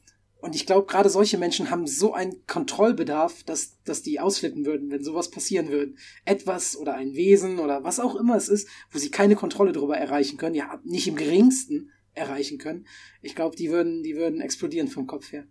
[0.40, 4.90] und ich glaube, gerade solche Menschen haben so einen Kontrollbedarf, dass, dass die ausflippen würden,
[4.90, 5.94] wenn sowas passieren würde.
[6.24, 9.96] Etwas oder ein Wesen oder was auch immer es ist, wo sie keine Kontrolle darüber
[9.96, 12.86] erreichen können, ja, nicht im geringsten erreichen können.
[13.20, 15.46] Ich glaube, die würden, die würden explodieren vom Kopf her.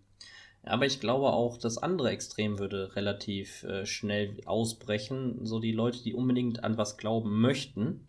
[0.62, 5.44] Aber ich glaube auch, das andere Extrem würde relativ äh, schnell ausbrechen.
[5.44, 8.08] So die Leute, die unbedingt an was glauben möchten.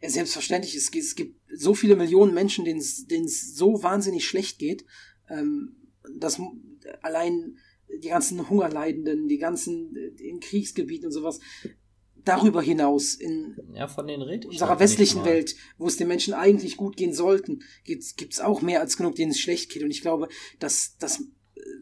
[0.00, 0.74] Ja, selbstverständlich.
[0.74, 4.84] Es, es gibt so viele Millionen Menschen, denen es so wahnsinnig schlecht geht.
[5.28, 5.76] Ähm,
[6.16, 6.40] das
[7.02, 7.58] allein
[8.02, 11.40] die ganzen Hungerleidenden, die ganzen in Kriegsgebieten und sowas,
[12.24, 17.60] darüber hinaus in ja, unserer westlichen Welt, wo es den Menschen eigentlich gut gehen sollten,
[17.84, 19.82] gibt es auch mehr als genug, denen es schlecht geht.
[19.82, 21.24] Und ich glaube, dass das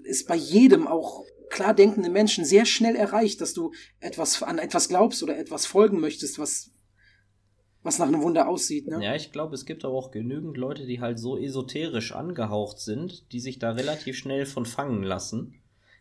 [0.05, 4.89] ist bei jedem auch klar denkenden Menschen sehr schnell erreicht, dass du etwas an etwas
[4.89, 6.71] glaubst oder etwas folgen möchtest, was
[7.87, 8.87] was nach einem Wunder aussieht.
[8.89, 9.03] Ne?
[9.03, 13.33] Ja, ich glaube, es gibt aber auch genügend Leute, die halt so esoterisch angehaucht sind,
[13.33, 15.55] die sich da relativ schnell von fangen lassen.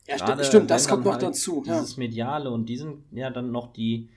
[0.07, 1.63] Ja, Gerade stimmt, das kommt noch halt dazu.
[1.65, 1.99] Dieses ja.
[1.99, 4.09] Mediale und die sind ja dann noch die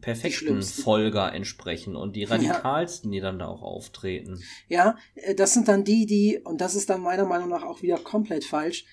[0.00, 3.18] perfekten die Folger entsprechen und die radikalsten, ja.
[3.18, 4.42] die dann da auch auftreten.
[4.68, 7.82] Ja, äh, das sind dann die, die, und das ist dann meiner Meinung nach auch
[7.82, 8.86] wieder komplett falsch,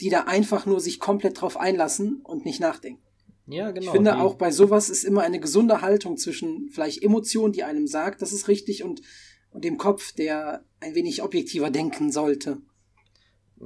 [0.00, 3.03] die da einfach nur sich komplett drauf einlassen und nicht nachdenken.
[3.46, 3.86] Ja, genau.
[3.86, 7.86] Ich finde auch bei sowas ist immer eine gesunde Haltung zwischen vielleicht Emotion, die einem
[7.86, 9.02] sagt, das ist richtig, und,
[9.50, 12.62] und dem Kopf, der ein wenig objektiver denken sollte.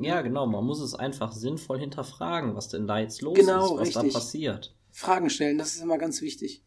[0.00, 0.46] Ja, genau.
[0.46, 4.12] Man muss es einfach sinnvoll hinterfragen, was denn da jetzt los genau, ist, was richtig.
[4.12, 4.76] da passiert.
[4.90, 6.64] Fragen stellen, das ist immer ganz wichtig.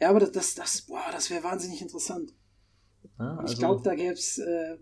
[0.00, 2.34] Ja, aber das, das, das, boah, das wäre wahnsinnig interessant.
[3.18, 4.76] Ja, also ich glaube, da gäbe es äh,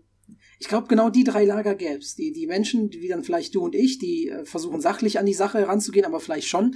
[0.59, 2.15] ich glaube, genau die drei Lager gäbe es.
[2.15, 5.33] Die, die Menschen, wie dann vielleicht du und ich, die äh, versuchen sachlich an die
[5.33, 6.75] Sache heranzugehen, aber vielleicht schon,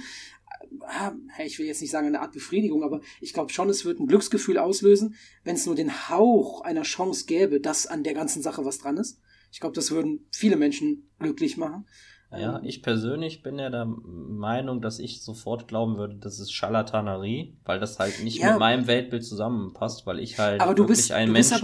[1.38, 4.00] äh, ich will jetzt nicht sagen eine Art Befriedigung, aber ich glaube schon, es wird
[4.00, 8.42] ein Glücksgefühl auslösen, wenn es nur den Hauch einer Chance gäbe, dass an der ganzen
[8.42, 9.20] Sache was dran ist.
[9.52, 11.86] Ich glaube, das würden viele Menschen glücklich machen.
[12.32, 17.56] Ja, ich persönlich bin ja der Meinung, dass ich sofort glauben würde, das ist Scharlatanerie,
[17.64, 21.30] weil das halt nicht ja, mit meinem Weltbild zusammenpasst, weil ich halt wirklich bist, ein
[21.30, 21.54] Mensch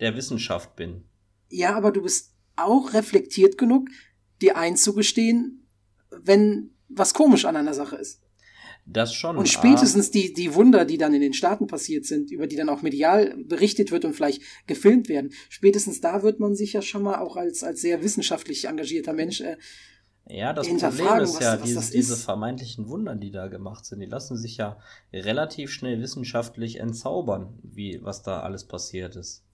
[0.00, 1.04] der Wissenschaft bin.
[1.52, 3.88] Ja, aber du bist auch reflektiert genug,
[4.40, 5.68] dir einzugestehen,
[6.10, 8.20] wenn was komisch an einer Sache ist.
[8.84, 9.36] Das schon.
[9.36, 12.68] Und spätestens die, die Wunder, die dann in den Staaten passiert sind, über die dann
[12.68, 17.02] auch medial berichtet wird und vielleicht gefilmt werden, spätestens da wird man sich ja schon
[17.02, 19.56] mal auch als, als sehr wissenschaftlich engagierter Mensch äh,
[20.28, 24.00] ja, das Problem ist ja, was, was diese, diese vermeintlichen Wunder, die da gemacht sind,
[24.00, 24.78] die lassen sich ja
[25.12, 29.44] relativ schnell wissenschaftlich entzaubern, wie was da alles passiert ist.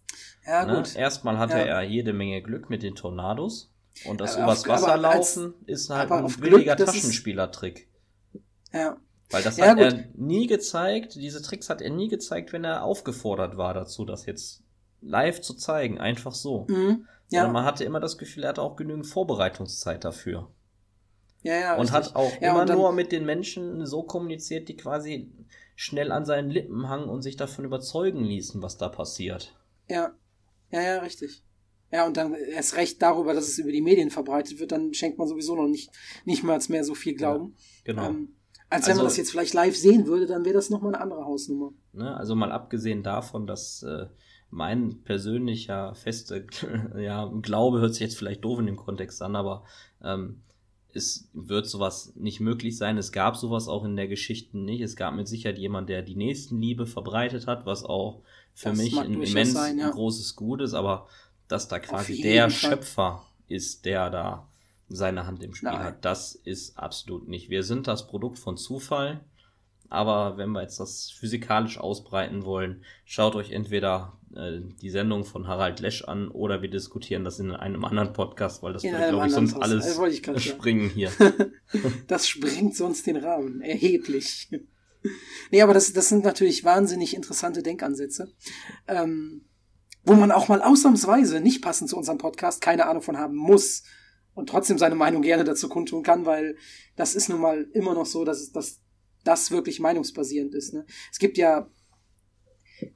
[0.46, 0.76] Ja, ne?
[0.76, 0.96] gut.
[0.96, 1.64] Erstmal hatte ja.
[1.64, 3.72] er jede Menge Glück mit den Tornados.
[4.04, 7.88] Und das aber übers auf, Wasser laufen ist halt ein billiger Taschenspielertrick.
[8.72, 8.96] Ja.
[9.30, 9.84] Weil das ja, hat gut.
[9.84, 14.24] er nie gezeigt, diese Tricks hat er nie gezeigt, wenn er aufgefordert war dazu, das
[14.26, 14.62] jetzt
[15.00, 16.66] live zu zeigen, einfach so.
[16.68, 17.06] Mhm.
[17.30, 17.46] Ja.
[17.46, 20.50] Und man hatte immer das Gefühl, er hatte auch genügend Vorbereitungszeit dafür.
[21.42, 21.94] Ja, ja, und richtig.
[21.94, 25.30] hat auch ja, immer nur mit den Menschen so kommuniziert, die quasi
[25.76, 29.54] schnell an seinen Lippen hangen und sich davon überzeugen ließen, was da passiert.
[29.88, 30.14] Ja,
[30.70, 31.42] ja, ja, richtig.
[31.90, 35.18] Ja, und dann erst recht darüber, dass es über die Medien verbreitet wird, dann schenkt
[35.18, 35.90] man sowieso noch nicht,
[36.26, 37.54] nicht mal mehr so viel Glauben.
[37.86, 38.08] Ja, genau.
[38.08, 38.28] Ähm,
[38.70, 41.02] als wenn also, man das jetzt vielleicht live sehen würde, dann wäre das nochmal eine
[41.02, 41.72] andere Hausnummer.
[41.94, 44.06] Ne, also mal abgesehen davon, dass äh,
[44.50, 46.46] mein persönlicher feste
[46.98, 49.64] ja, Glaube hört sich jetzt vielleicht doof in dem Kontext an, aber
[50.02, 50.42] ähm,
[50.92, 52.98] es wird sowas nicht möglich sein.
[52.98, 54.80] Es gab sowas auch in der Geschichte nicht.
[54.80, 58.22] Es gab mit Sicherheit jemand, der die Nächstenliebe verbreitet hat, was auch
[58.58, 59.90] für das mich ein immens sein, ja.
[59.90, 61.06] großes Gut ist, aber
[61.46, 62.70] dass da quasi der Fall.
[62.70, 64.48] Schöpfer ist, der da
[64.88, 65.78] seine Hand im Spiel Nein.
[65.78, 67.50] hat, das ist absolut nicht.
[67.50, 69.20] Wir sind das Produkt von Zufall.
[69.90, 75.46] Aber wenn wir jetzt das physikalisch ausbreiten wollen, schaut euch entweder äh, die Sendung von
[75.46, 79.08] Harald Lesch an oder wir diskutieren das in einem anderen Podcast, weil das in würde,
[79.08, 81.10] glaube ich, sonst alles ich springen hier.
[82.06, 83.62] das springt sonst den Rahmen.
[83.62, 84.50] Erheblich.
[85.50, 88.32] nee, aber das, das sind natürlich wahnsinnig interessante Denkansätze.
[88.86, 89.44] Ähm,
[90.04, 93.82] wo man auch mal ausnahmsweise nicht passend zu unserem Podcast keine Ahnung von haben muss
[94.34, 96.56] und trotzdem seine Meinung gerne dazu kundtun kann, weil
[96.96, 98.80] das ist nun mal immer noch so, dass, dass
[99.24, 100.72] das wirklich meinungsbasierend ist.
[100.72, 100.86] Ne?
[101.12, 101.68] Es gibt ja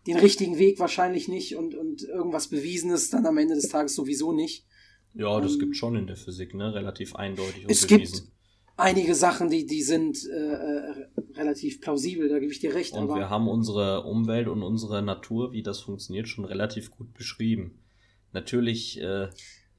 [0.06, 4.32] den richtigen Weg wahrscheinlich nicht und, und irgendwas Bewiesenes dann am Ende des Tages sowieso
[4.32, 4.66] nicht.
[5.14, 6.72] Ja, das ähm, gibt schon in der Physik, ne?
[6.72, 7.66] Relativ eindeutig.
[7.68, 8.18] Es bewiesen.
[8.18, 8.32] gibt
[8.82, 12.92] einige Sachen, die, die sind äh, äh, relativ plausibel, da gebe ich dir recht.
[12.92, 17.14] Und aber wir haben unsere Umwelt und unsere Natur, wie das funktioniert, schon relativ gut
[17.14, 17.78] beschrieben.
[18.32, 19.28] Natürlich äh,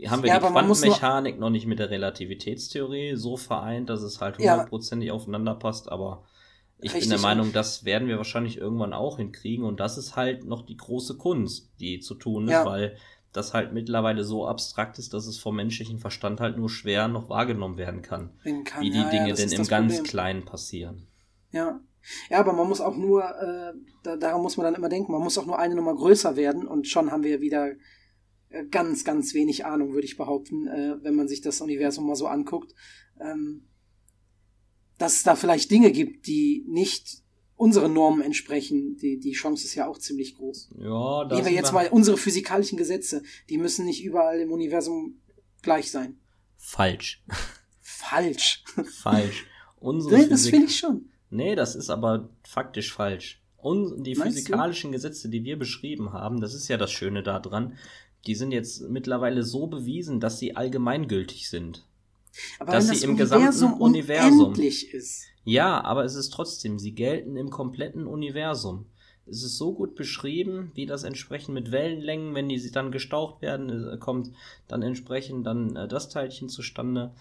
[0.08, 4.38] haben wir ja, die Quantenmechanik noch nicht mit der Relativitätstheorie so vereint, dass es halt
[4.38, 5.14] hundertprozentig ja.
[5.14, 6.24] aufeinander passt, aber
[6.80, 10.16] ich Richtig, bin der Meinung, das werden wir wahrscheinlich irgendwann auch hinkriegen und das ist
[10.16, 12.66] halt noch die große Kunst, die zu tun ist, ja.
[12.66, 12.98] weil
[13.34, 17.30] das halt mittlerweile so abstrakt ist, dass es vom menschlichen Verstand halt nur schwer noch
[17.30, 18.32] wahrgenommen werden kann.
[18.64, 20.04] kann wie die ja, Dinge ja, denn im ganz Problem.
[20.04, 21.08] Kleinen passieren.
[21.52, 21.82] Ja.
[22.30, 23.74] Ja, aber man muss auch nur, äh,
[24.04, 26.68] da, daran muss man dann immer denken, man muss auch nur eine Nummer größer werden
[26.68, 27.72] und schon haben wir wieder
[28.50, 32.16] äh, ganz, ganz wenig Ahnung, würde ich behaupten, äh, wenn man sich das Universum mal
[32.16, 32.74] so anguckt.
[33.22, 33.68] Ähm,
[34.98, 37.23] dass es da vielleicht Dinge gibt, die nicht
[37.64, 40.72] unseren Normen entsprechen, die, die Chance ist ja auch ziemlich groß.
[40.80, 45.22] Ja, das Nehmen wir jetzt mal unsere physikalischen Gesetze, die müssen nicht überall im Universum
[45.62, 46.18] gleich sein.
[46.58, 47.24] Falsch.
[47.80, 48.66] Falsch.
[49.02, 49.46] Falsch.
[49.80, 51.06] Unsere nee, das finde ich schon.
[51.30, 53.42] Nee, das ist aber faktisch falsch.
[53.56, 54.98] Und die Meinst physikalischen du?
[54.98, 57.78] Gesetze, die wir beschrieben haben, das ist ja das Schöne daran,
[58.28, 61.86] die sind jetzt mittlerweile so bewiesen, dass sie allgemeingültig sind.
[62.60, 65.26] Aber dass sie im Universum gesamten Universum ist.
[65.46, 68.86] Ja, aber es ist trotzdem, sie gelten im kompletten Universum.
[69.26, 73.94] Es ist so gut beschrieben, wie das entsprechend mit Wellenlängen, wenn die dann gestaucht werden,
[73.94, 74.32] äh, kommt
[74.68, 77.14] dann entsprechend dann äh, das Teilchen zustande.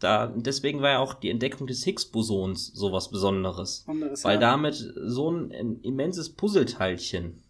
[0.00, 3.84] Da, deswegen war ja auch die Entdeckung des Higgs-Bosons sowas Besonderes.
[3.86, 4.40] Anderes, weil ja.
[4.40, 7.42] damit so ein, ein immenses Puzzleteilchen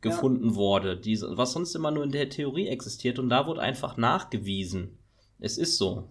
[0.00, 0.54] gefunden ja.
[0.56, 4.98] wurde, die, was sonst immer nur in der Theorie existiert und da wurde einfach nachgewiesen,
[5.42, 6.08] es ist so.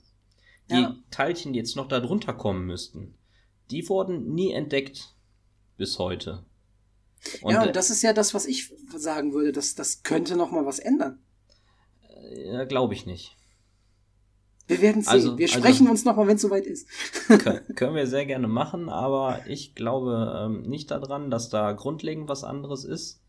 [0.69, 0.95] Die ja.
[1.09, 3.15] Teilchen, die jetzt noch da drunter kommen müssten,
[3.71, 5.15] die wurden nie entdeckt
[5.77, 6.45] bis heute.
[7.41, 10.51] Und ja, und das ist ja das, was ich sagen würde, dass das könnte noch
[10.51, 11.19] mal was ändern.
[12.09, 13.38] Äh, ja, glaube ich nicht.
[14.67, 15.11] Wir werden sehen.
[15.11, 16.88] Also, wir also sprechen also, uns noch mal, wenn es soweit ist.
[17.27, 22.27] können, können wir sehr gerne machen, aber ich glaube ähm, nicht daran, dass da grundlegend
[22.27, 23.20] was anderes ist.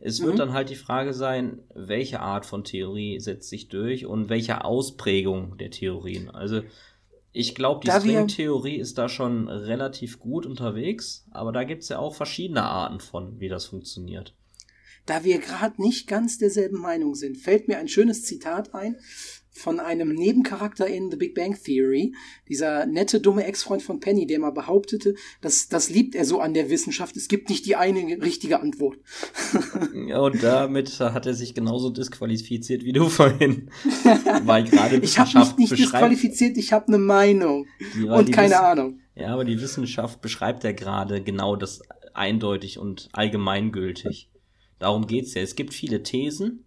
[0.00, 0.38] Es wird mhm.
[0.38, 5.58] dann halt die Frage sein, welche Art von Theorie setzt sich durch und welche Ausprägung
[5.58, 6.30] der Theorien.
[6.30, 6.62] Also
[7.32, 11.98] ich glaube, die String-Theorie ist da schon relativ gut unterwegs, aber da gibt es ja
[11.98, 14.34] auch verschiedene Arten von, wie das funktioniert.
[15.06, 18.96] Da wir gerade nicht ganz derselben Meinung sind, fällt mir ein schönes Zitat ein
[19.52, 22.14] von einem Nebencharakter in The Big Bang Theory,
[22.48, 26.54] dieser nette, dumme Ex-Freund von Penny, der mal behauptete, dass das liebt er so an
[26.54, 28.98] der Wissenschaft, es gibt nicht die eine richtige Antwort.
[30.06, 33.70] ja, und damit hat er sich genauso disqualifiziert wie du vorhin.
[34.44, 37.66] Weil gerade Ich habe mich nicht disqualifiziert, ich habe eine Meinung
[38.08, 39.00] und keine Ahnung.
[39.14, 41.82] Ja, aber die Wissenschaft beschreibt ja gerade genau das
[42.14, 44.30] eindeutig und allgemeingültig.
[44.78, 45.42] Darum geht's ja.
[45.42, 46.64] Es gibt viele Thesen,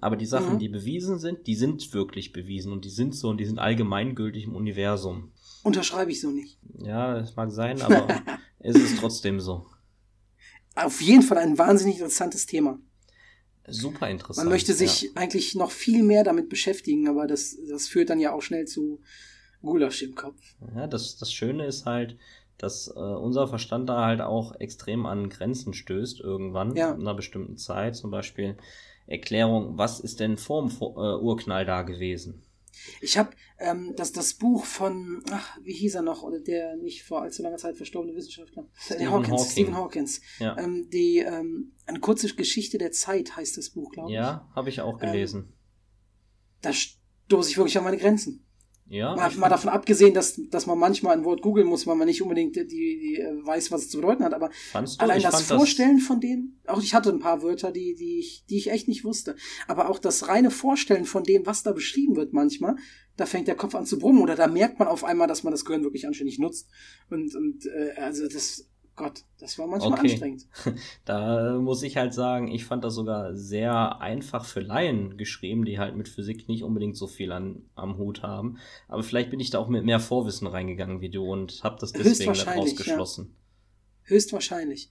[0.00, 0.58] aber die Sachen, mhm.
[0.58, 4.44] die bewiesen sind, die sind wirklich bewiesen und die sind so und die sind allgemeingültig
[4.44, 5.32] im Universum.
[5.62, 6.58] Unterschreibe ich so nicht.
[6.78, 8.08] Ja, es mag sein, aber
[8.58, 9.66] es ist trotzdem so.
[10.74, 12.78] Auf jeden Fall ein wahnsinnig interessantes Thema.
[13.68, 14.46] Super interessant.
[14.46, 15.10] Man möchte sich ja.
[15.14, 19.00] eigentlich noch viel mehr damit beschäftigen, aber das, das führt dann ja auch schnell zu
[19.62, 20.40] Gulasch im Kopf.
[20.74, 22.16] Ja, das, das Schöne ist halt,
[22.56, 26.92] dass äh, unser Verstand da halt auch extrem an Grenzen stößt irgendwann ja.
[26.92, 27.96] in einer bestimmten Zeit.
[27.96, 28.56] Zum Beispiel
[29.10, 32.42] Erklärung, was ist denn vor dem äh, Urknall da gewesen?
[33.00, 37.02] Ich habe ähm, das, das Buch von, ach, wie hieß er noch, oder der nicht
[37.02, 38.66] vor allzu langer Zeit verstorbene Wissenschaftler?
[38.74, 39.28] Stephen Hawkins.
[39.28, 39.50] Hawking.
[39.50, 40.20] Stephen Hawkins.
[40.38, 40.56] Ja.
[40.56, 44.14] Ähm, die, ähm, eine kurze Geschichte der Zeit heißt das Buch, glaube ich.
[44.14, 45.40] Ja, habe ich auch gelesen.
[45.40, 45.54] Ähm,
[46.62, 48.46] da stoße ich wirklich an meine Grenzen.
[48.90, 49.14] Ja.
[49.14, 52.22] Mal, mal davon abgesehen, dass, dass man manchmal ein Wort googeln muss, weil man nicht
[52.22, 54.34] unbedingt die, die äh, weiß, was es zu bedeuten hat.
[54.34, 54.50] Aber
[54.98, 58.44] allein das Vorstellen das von dem, auch ich hatte ein paar Wörter, die, die, ich,
[58.50, 59.36] die ich echt nicht wusste.
[59.68, 62.74] Aber auch das reine Vorstellen von dem, was da beschrieben wird manchmal,
[63.16, 65.52] da fängt der Kopf an zu brummen oder da merkt man auf einmal, dass man
[65.52, 66.68] das Gehirn wirklich anständig nutzt.
[67.10, 68.66] Und, und äh, also das
[69.00, 70.10] Gott, das war manchmal okay.
[70.10, 70.46] anstrengend.
[71.06, 75.78] Da muss ich halt sagen, ich fand das sogar sehr einfach für Laien geschrieben, die
[75.78, 78.58] halt mit Physik nicht unbedingt so viel an, am Hut haben.
[78.88, 81.92] Aber vielleicht bin ich da auch mit mehr Vorwissen reingegangen wie du und habe das
[81.92, 83.34] deswegen daraus geschlossen.
[84.04, 84.10] Ja.
[84.10, 84.90] Höchstwahrscheinlich.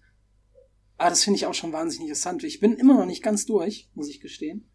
[0.97, 2.43] Aber das finde ich auch schon wahnsinnig interessant.
[2.43, 4.67] Ich bin immer noch nicht ganz durch, muss ich gestehen.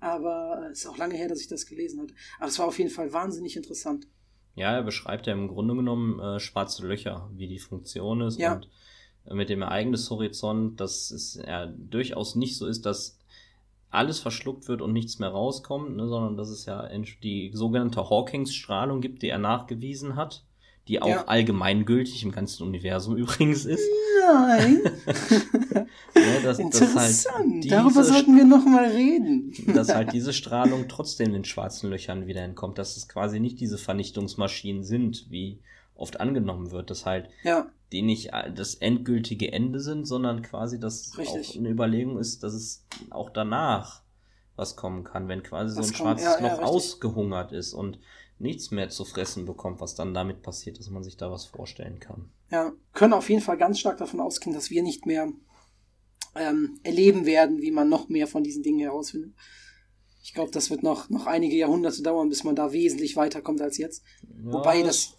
[0.00, 2.14] Aber es ist auch lange her, dass ich das gelesen hatte.
[2.40, 4.08] Aber es war auf jeden Fall wahnsinnig interessant.
[4.54, 8.54] Ja, er beschreibt ja im Grunde genommen äh, schwarze Löcher, wie die Funktion ist ja.
[8.54, 8.68] und
[9.26, 13.18] äh, mit dem Ereignishorizont, dass es ja durchaus nicht so ist, dass
[13.90, 16.88] alles verschluckt wird und nichts mehr rauskommt, ne, sondern dass es ja
[17.22, 20.44] die sogenannte Hawkings-Strahlung gibt, die er nachgewiesen hat
[20.88, 21.24] die auch ja.
[21.24, 23.88] allgemeingültig im ganzen Universum übrigens ist.
[24.26, 24.80] Nein.
[26.14, 27.64] ja, das, Interessant.
[27.64, 29.52] Halt Darüber sollten wir noch mal reden.
[29.74, 33.78] dass halt diese Strahlung trotzdem den schwarzen Löchern wieder entkommt, dass es quasi nicht diese
[33.78, 35.60] Vernichtungsmaschinen sind, wie
[35.94, 37.66] oft angenommen wird, dass halt ja.
[37.92, 41.50] die nicht das endgültige Ende sind, sondern quasi das Richtig.
[41.50, 44.02] auch eine Überlegung ist, dass es auch danach
[44.56, 47.98] was kommen kann, wenn quasi was so ein kommt, schwarzes ja, Loch ausgehungert ist und
[48.38, 52.00] nichts mehr zu fressen bekommt, was dann damit passiert, dass man sich da was vorstellen
[52.00, 52.30] kann.
[52.50, 55.32] Ja, können auf jeden Fall ganz stark davon ausgehen, dass wir nicht mehr
[56.34, 59.34] ähm, erleben werden, wie man noch mehr von diesen Dingen herausfindet.
[60.22, 63.76] Ich glaube, das wird noch, noch einige Jahrhunderte dauern, bis man da wesentlich weiterkommt als
[63.76, 64.02] jetzt.
[64.22, 65.14] Ja, Wobei das,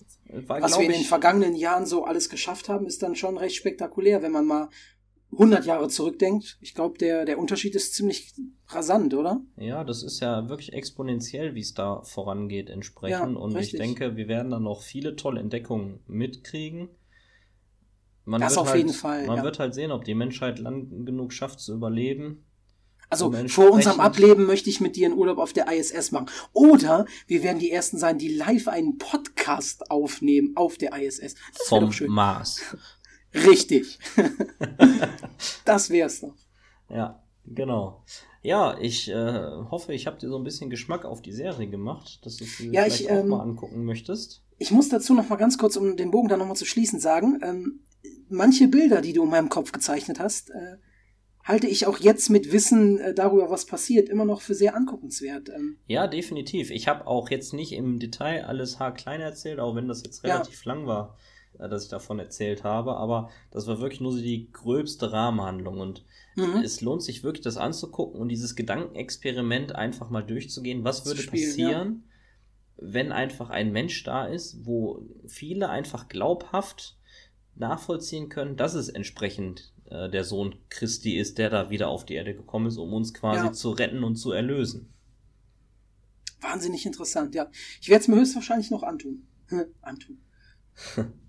[0.47, 3.55] war, was wir in den vergangenen Jahren so alles geschafft haben, ist dann schon recht
[3.55, 4.70] spektakulär, wenn man mal
[5.38, 6.57] 100 Jahre zurückdenkt.
[6.61, 8.33] Ich glaube, der, der Unterschied ist ziemlich
[8.67, 9.41] rasant, oder?
[9.57, 13.36] Ja, das ist ja wirklich exponentiell, wie es da vorangeht entsprechend.
[13.36, 13.73] Ja, Und richtig.
[13.73, 16.89] ich denke, wir werden dann noch viele tolle Entdeckungen mitkriegen.
[18.25, 19.27] Man das auf halt, jeden Fall.
[19.27, 19.43] Man ja.
[19.43, 22.45] wird halt sehen, ob die Menschheit lang genug schafft zu überleben.
[23.09, 26.27] Also vor unserem Ableben möchte ich mit dir einen Urlaub auf der ISS machen.
[26.53, 31.36] Oder wir werden die Ersten sein, die live einen Podcast aufnehmen auf der ISS.
[31.55, 32.61] Das Vom Mars.
[33.36, 33.99] Richtig.
[35.65, 36.36] das wär's doch.
[36.89, 38.03] Ja, genau.
[38.41, 42.19] Ja, ich äh, hoffe, ich habe dir so ein bisschen Geschmack auf die Serie gemacht,
[42.25, 44.43] dass du sie ja, vielleicht ich, auch ähm, mal angucken möchtest.
[44.59, 46.99] Ich muss dazu noch mal ganz kurz, um den Bogen dann noch mal zu schließen,
[46.99, 47.79] sagen, ähm,
[48.29, 50.77] manche Bilder, die du in meinem Kopf gezeichnet hast, äh,
[51.43, 55.49] halte ich auch jetzt mit Wissen äh, darüber, was passiert, immer noch für sehr anguckenswert.
[55.49, 55.77] Ähm.
[55.88, 56.71] Ja, definitiv.
[56.71, 60.65] Ich habe auch jetzt nicht im Detail alles haarklein erzählt, auch wenn das jetzt relativ
[60.65, 60.73] ja.
[60.73, 61.17] lang war.
[61.59, 65.79] Äh, dass ich davon erzählt habe, aber das war wirklich nur so die gröbste Rahmenhandlung
[65.79, 66.61] und mhm.
[66.63, 70.83] es lohnt sich wirklich, das anzugucken und dieses Gedankenexperiment einfach mal durchzugehen.
[70.83, 72.03] Was würde Spiel, passieren,
[72.77, 72.83] ja.
[72.91, 76.97] wenn einfach ein Mensch da ist, wo viele einfach glaubhaft
[77.55, 82.15] nachvollziehen können, dass es entsprechend äh, der Sohn Christi ist, der da wieder auf die
[82.15, 83.53] Erde gekommen ist, um uns quasi ja.
[83.53, 84.91] zu retten und zu erlösen.
[86.41, 87.49] Wahnsinnig interessant, ja.
[87.79, 89.25] Ich werde es mir höchstwahrscheinlich noch antun.
[89.81, 90.17] antun.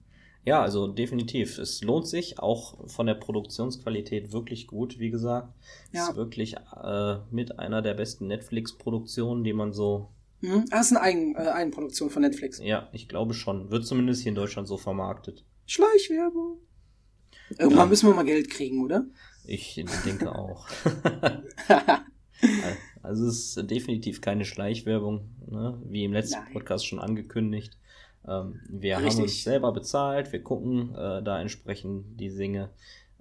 [0.46, 1.58] Ja, also definitiv.
[1.58, 5.52] Es lohnt sich auch von der Produktionsqualität wirklich gut, wie gesagt.
[5.92, 6.08] Ja.
[6.08, 10.08] Ist wirklich äh, mit einer der besten Netflix-Produktionen, die man so.
[10.42, 10.66] Mhm.
[10.70, 12.60] Das ist eine Eigen, äh, Eigenproduktion von Netflix.
[12.62, 13.72] Ja, ich glaube schon.
[13.72, 15.44] Wird zumindest hier in Deutschland so vermarktet.
[15.66, 16.58] Schleichwerbung.
[17.50, 17.86] Irgendwann ja.
[17.86, 19.04] müssen wir mal Geld kriegen, oder?
[19.44, 20.68] Ich denke auch.
[23.02, 25.82] also es ist definitiv keine Schleichwerbung, ne?
[25.86, 26.52] wie im letzten Nein.
[26.52, 27.76] Podcast schon angekündigt.
[28.28, 29.14] Ähm, wir Richtig.
[29.14, 32.70] haben uns selber bezahlt, wir gucken äh, da entsprechend die Singe.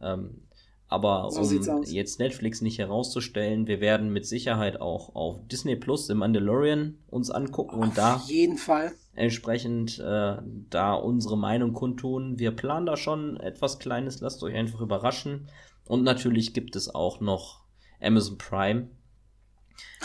[0.01, 0.41] Ähm,
[0.87, 6.07] Aber So um jetzt Netflix nicht herauszustellen, wir werden mit Sicherheit auch auf Disney Plus
[6.07, 8.91] The Mandalorian uns angucken und da Auf jeden Fall.
[9.15, 10.37] entsprechend äh,
[10.69, 12.37] da unsere Meinung kundtun.
[12.39, 15.47] Wir planen da schon etwas Kleines, lasst euch einfach überraschen.
[15.87, 17.61] Und natürlich gibt es auch noch
[18.01, 18.87] Amazon Prime,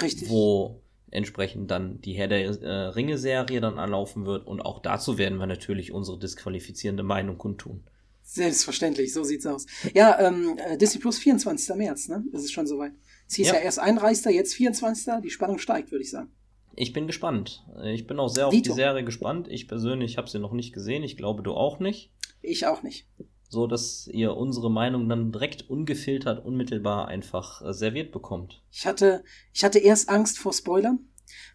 [0.00, 0.28] Richtig.
[0.30, 0.80] wo
[1.10, 4.46] entsprechend dann die Herr der äh, Ringe-Serie dann anlaufen wird.
[4.46, 7.84] Und auch dazu werden wir natürlich unsere disqualifizierende Meinung kundtun.
[8.22, 9.66] Selbstverständlich, so sieht's aus.
[9.92, 11.74] Ja, ähm, äh, Disney Plus 24.
[11.76, 12.22] März, ne?
[12.32, 12.92] Das ist schon soweit.
[13.28, 13.60] Es hieß ja, Ja.
[13.60, 14.32] erst 31.
[14.34, 15.14] jetzt 24.
[15.22, 16.30] Die Spannung steigt, würde ich sagen.
[16.76, 17.64] Ich bin gespannt.
[17.84, 18.70] Ich bin auch sehr auf Dito.
[18.72, 19.48] die Serie gespannt.
[19.50, 21.02] Ich persönlich habe sie noch nicht gesehen.
[21.02, 22.12] Ich glaube, du auch nicht.
[22.40, 23.08] Ich auch nicht.
[23.50, 28.62] So dass ihr unsere Meinung dann direkt ungefiltert, unmittelbar einfach äh, serviert bekommt.
[28.70, 31.00] Ich hatte, ich hatte erst Angst vor Spoilern.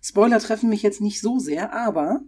[0.02, 2.22] Spoiler treffen mich jetzt nicht so sehr, aber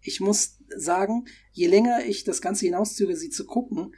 [0.00, 3.94] ich muss sagen, je länger ich das Ganze hinauszögere, sie zu gucken,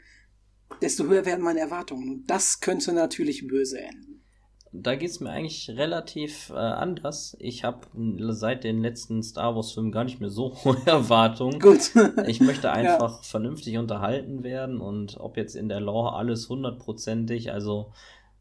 [0.80, 2.08] desto höher werden meine Erwartungen.
[2.08, 4.22] Und das könnte natürlich böse enden.
[4.75, 7.37] Da geht's mir eigentlich relativ äh, anders.
[7.39, 7.87] Ich habe
[8.31, 11.61] seit den letzten Star Wars-Filmen gar nicht mehr so hohe Erwartungen.
[11.61, 11.93] Gut.
[12.27, 17.93] Ich möchte einfach vernünftig unterhalten werden und ob jetzt in der Lore alles hundertprozentig, also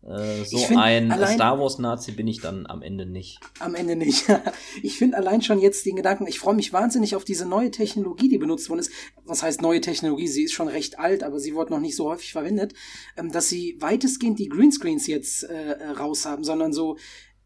[0.07, 3.39] äh, so find, ein allein- Star Wars-Nazi bin ich dann am Ende nicht.
[3.59, 4.25] Am Ende nicht.
[4.83, 8.29] Ich finde allein schon jetzt den Gedanken, ich freue mich wahnsinnig auf diese neue Technologie,
[8.29, 8.91] die benutzt worden ist.
[9.25, 10.27] Was heißt neue Technologie?
[10.27, 12.73] Sie ist schon recht alt, aber sie wurde noch nicht so häufig verwendet,
[13.17, 16.97] ähm, dass sie weitestgehend die Greenscreens jetzt äh, raus haben, sondern so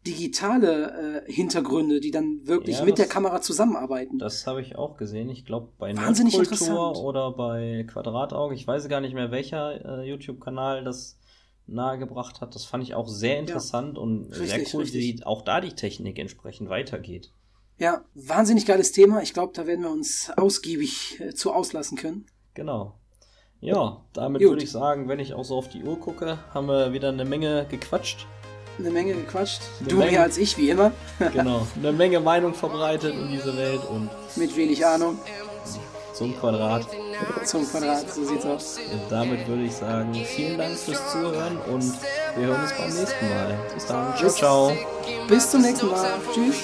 [0.06, 4.18] digitale äh, Hintergründe, die dann wirklich Ja, mit der das- Kamera zusammenarbeiten.
[4.18, 5.28] Das habe ich auch gesehen.
[5.30, 6.96] Ich glaube bei Wahnsinnig interessant.
[6.96, 8.54] oder bei Quadratauge.
[8.54, 11.18] Ich weiß gar nicht mehr, welcher äh, YouTube-Kanal das
[11.66, 12.54] nahegebracht hat.
[12.54, 15.02] Das fand ich auch sehr interessant und sehr Richtig, cool, richtig.
[15.18, 17.32] wie auch da die Technik entsprechend weitergeht.
[17.78, 19.22] Ja, wahnsinnig geiles Thema.
[19.22, 22.26] Ich glaube, da werden wir uns ausgiebig äh, zu auslassen können.
[22.54, 22.94] Genau.
[23.60, 26.92] Ja, damit würde ich sagen, wenn ich auch so auf die Uhr gucke, haben wir
[26.92, 28.26] wieder eine Menge gequatscht.
[28.78, 29.62] Eine Menge gequatscht.
[29.80, 30.10] Eine du Menge.
[30.12, 30.92] mehr als ich, wie immer.
[31.32, 31.66] Genau.
[31.76, 35.18] Eine Menge Meinung verbreitet in dieser Welt und Mit wenig Ahnung.
[36.14, 36.86] zum Quadrat.
[37.44, 38.78] Zum Quadrat, so sieht's aus.
[38.92, 41.94] Und damit würde ich sagen, vielen Dank fürs Zuhören und
[42.36, 43.58] wir hören uns beim nächsten Mal.
[43.74, 44.16] Bis dann.
[44.16, 44.72] Ciao, ciao.
[45.28, 46.10] Bis zum nächsten Mal.
[46.32, 46.56] Tschüss.